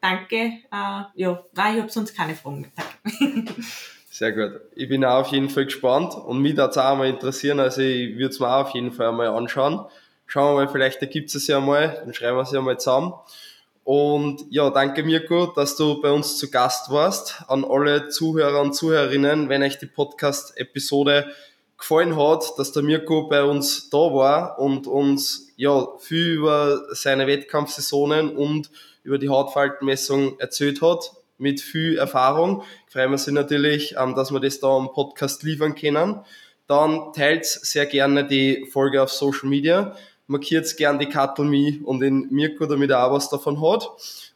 [0.00, 0.36] danke.
[0.36, 3.44] Äh, ja, nein, ich habe sonst keine Fragen mehr.
[4.10, 4.60] Sehr gut.
[4.74, 7.60] Ich bin auch auf jeden Fall gespannt und mich würde es auch mal interessieren.
[7.60, 9.86] Also ich würde es mir auch auf jeden Fall einmal anschauen.
[10.26, 13.14] Schauen wir mal, vielleicht ergibt es ja mal, dann schreiben wir es ja mal zusammen.
[13.84, 17.42] Und ja, danke Mirko, dass du bei uns zu Gast warst.
[17.48, 21.32] An alle Zuhörer und Zuhörerinnen, wenn euch die Podcast-Episode
[21.78, 27.26] gefallen hat, dass der Mirko bei uns da war und uns ja viel über seine
[27.26, 28.70] Wettkampfsaisonen und
[29.08, 32.62] über die Hautfaltenmessung erzählt hat, mit viel Erfahrung.
[32.88, 36.20] Freuen wir uns natürlich, ähm, dass wir das da am Podcast liefern können.
[36.66, 39.96] dann teilt sehr gerne die Folge auf Social Media,
[40.26, 43.88] markiert gern die Kattel Me und den Mirko, damit er auch was davon hat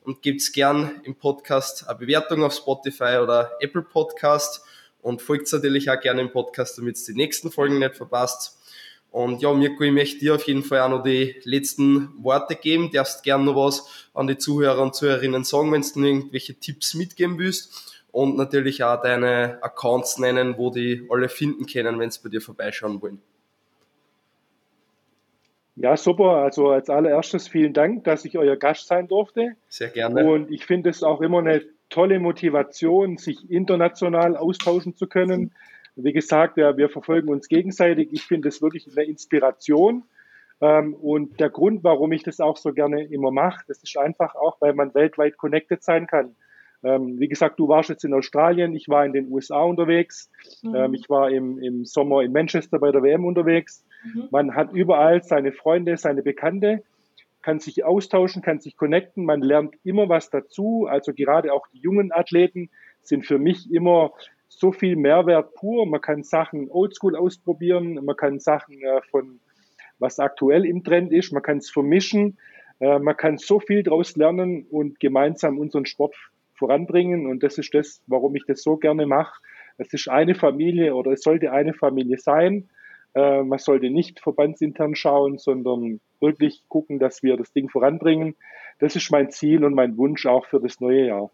[0.02, 4.64] und gebt gern im Podcast eine Bewertung auf Spotify oder Apple Podcast
[5.02, 8.56] und folgt natürlich auch gerne im Podcast, damit ihr die nächsten Folgen nicht verpasst.
[9.12, 12.86] Und ja, Mirko, ich möchte dir auf jeden Fall auch noch die letzten Worte geben.
[12.86, 16.94] Du darfst gerne noch was an die Zuhörer und Zuhörerinnen sagen, wenn du irgendwelche Tipps
[16.94, 18.00] mitgeben willst.
[18.10, 22.40] Und natürlich auch deine Accounts nennen, wo die alle finden können, wenn sie bei dir
[22.40, 23.20] vorbeischauen wollen.
[25.76, 26.36] Ja, super.
[26.36, 29.56] Also als allererstes vielen Dank, dass ich euer Gast sein durfte.
[29.68, 30.24] Sehr gerne.
[30.24, 35.52] Und ich finde es auch immer eine tolle Motivation, sich international austauschen zu können.
[35.96, 38.08] Wie gesagt, ja, wir verfolgen uns gegenseitig.
[38.12, 40.04] Ich finde es wirklich eine Inspiration.
[40.60, 44.34] Ähm, und der Grund, warum ich das auch so gerne immer mache, das ist einfach
[44.34, 46.36] auch, weil man weltweit connected sein kann.
[46.84, 50.30] Ähm, wie gesagt, du warst jetzt in Australien, ich war in den USA unterwegs,
[50.62, 50.74] mhm.
[50.74, 53.84] ähm, ich war im, im Sommer in Manchester bei der WM unterwegs.
[54.04, 54.28] Mhm.
[54.30, 56.82] Man hat überall seine Freunde, seine Bekannte,
[57.40, 60.86] kann sich austauschen, kann sich connecten, man lernt immer was dazu.
[60.88, 62.70] Also gerade auch die jungen Athleten
[63.02, 64.12] sind für mich immer
[64.58, 65.86] so viel Mehrwert pur.
[65.86, 69.40] Man kann Sachen oldschool ausprobieren, man kann Sachen äh, von
[69.98, 72.36] was aktuell im Trend ist, man kann es vermischen,
[72.80, 76.14] äh, man kann so viel daraus lernen und gemeinsam unseren Sport
[76.54, 77.26] voranbringen.
[77.26, 79.40] Und das ist das, warum ich das so gerne mache.
[79.78, 82.68] Es ist eine Familie oder es sollte eine Familie sein.
[83.14, 88.34] Äh, man sollte nicht verbandsintern schauen, sondern wirklich gucken, dass wir das Ding voranbringen.
[88.78, 91.30] Das ist mein Ziel und mein Wunsch auch für das neue Jahr.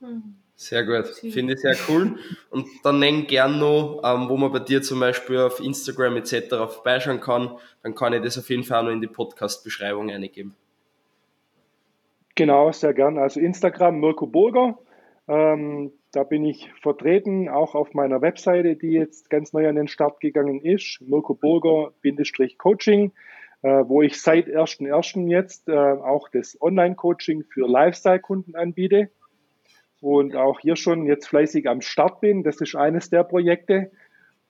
[0.00, 0.41] Mhm.
[0.62, 2.14] Sehr gut, finde ich sehr cool.
[2.50, 6.50] Und dann nenn gern noch, ähm, wo man bei dir zum Beispiel auf Instagram etc.
[6.68, 7.56] vorbeischauen kann.
[7.82, 10.54] Dann kann ich das auf jeden Fall auch noch in die Podcast-Beschreibung eingeben.
[12.36, 13.18] Genau, sehr gern.
[13.18, 14.78] Also Instagram Mirko Burger.
[15.26, 19.88] Ähm, da bin ich vertreten, auch auf meiner Webseite, die jetzt ganz neu an den
[19.88, 23.12] Start gegangen ist, Mirko Burger-Coaching,
[23.62, 25.28] äh, wo ich seit 1.1.
[25.28, 29.10] jetzt äh, auch das Online-Coaching für Lifestyle-Kunden anbiete
[30.02, 32.42] und auch hier schon jetzt fleißig am Start bin.
[32.42, 33.92] Das ist eines der Projekte.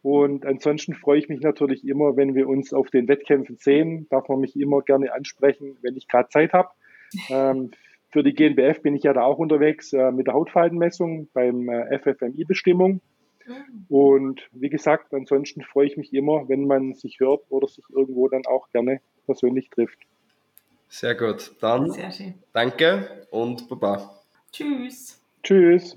[0.00, 4.08] Und ansonsten freue ich mich natürlich immer, wenn wir uns auf den Wettkämpfen sehen.
[4.08, 6.70] Darf man mich immer gerne ansprechen, wenn ich gerade Zeit habe.
[7.28, 7.70] Ähm,
[8.08, 11.98] für die GNBF bin ich ja da auch unterwegs äh, mit der Hautfaltenmessung beim äh,
[11.98, 13.02] FFMI-Bestimmung.
[13.88, 18.28] Und wie gesagt, ansonsten freue ich mich immer, wenn man sich hört oder sich irgendwo
[18.28, 19.98] dann auch gerne persönlich trifft.
[20.88, 21.52] Sehr gut.
[21.60, 21.92] Dann
[22.52, 24.22] danke und Baba.
[24.50, 25.21] Tschüss.
[25.42, 25.96] Tschüss.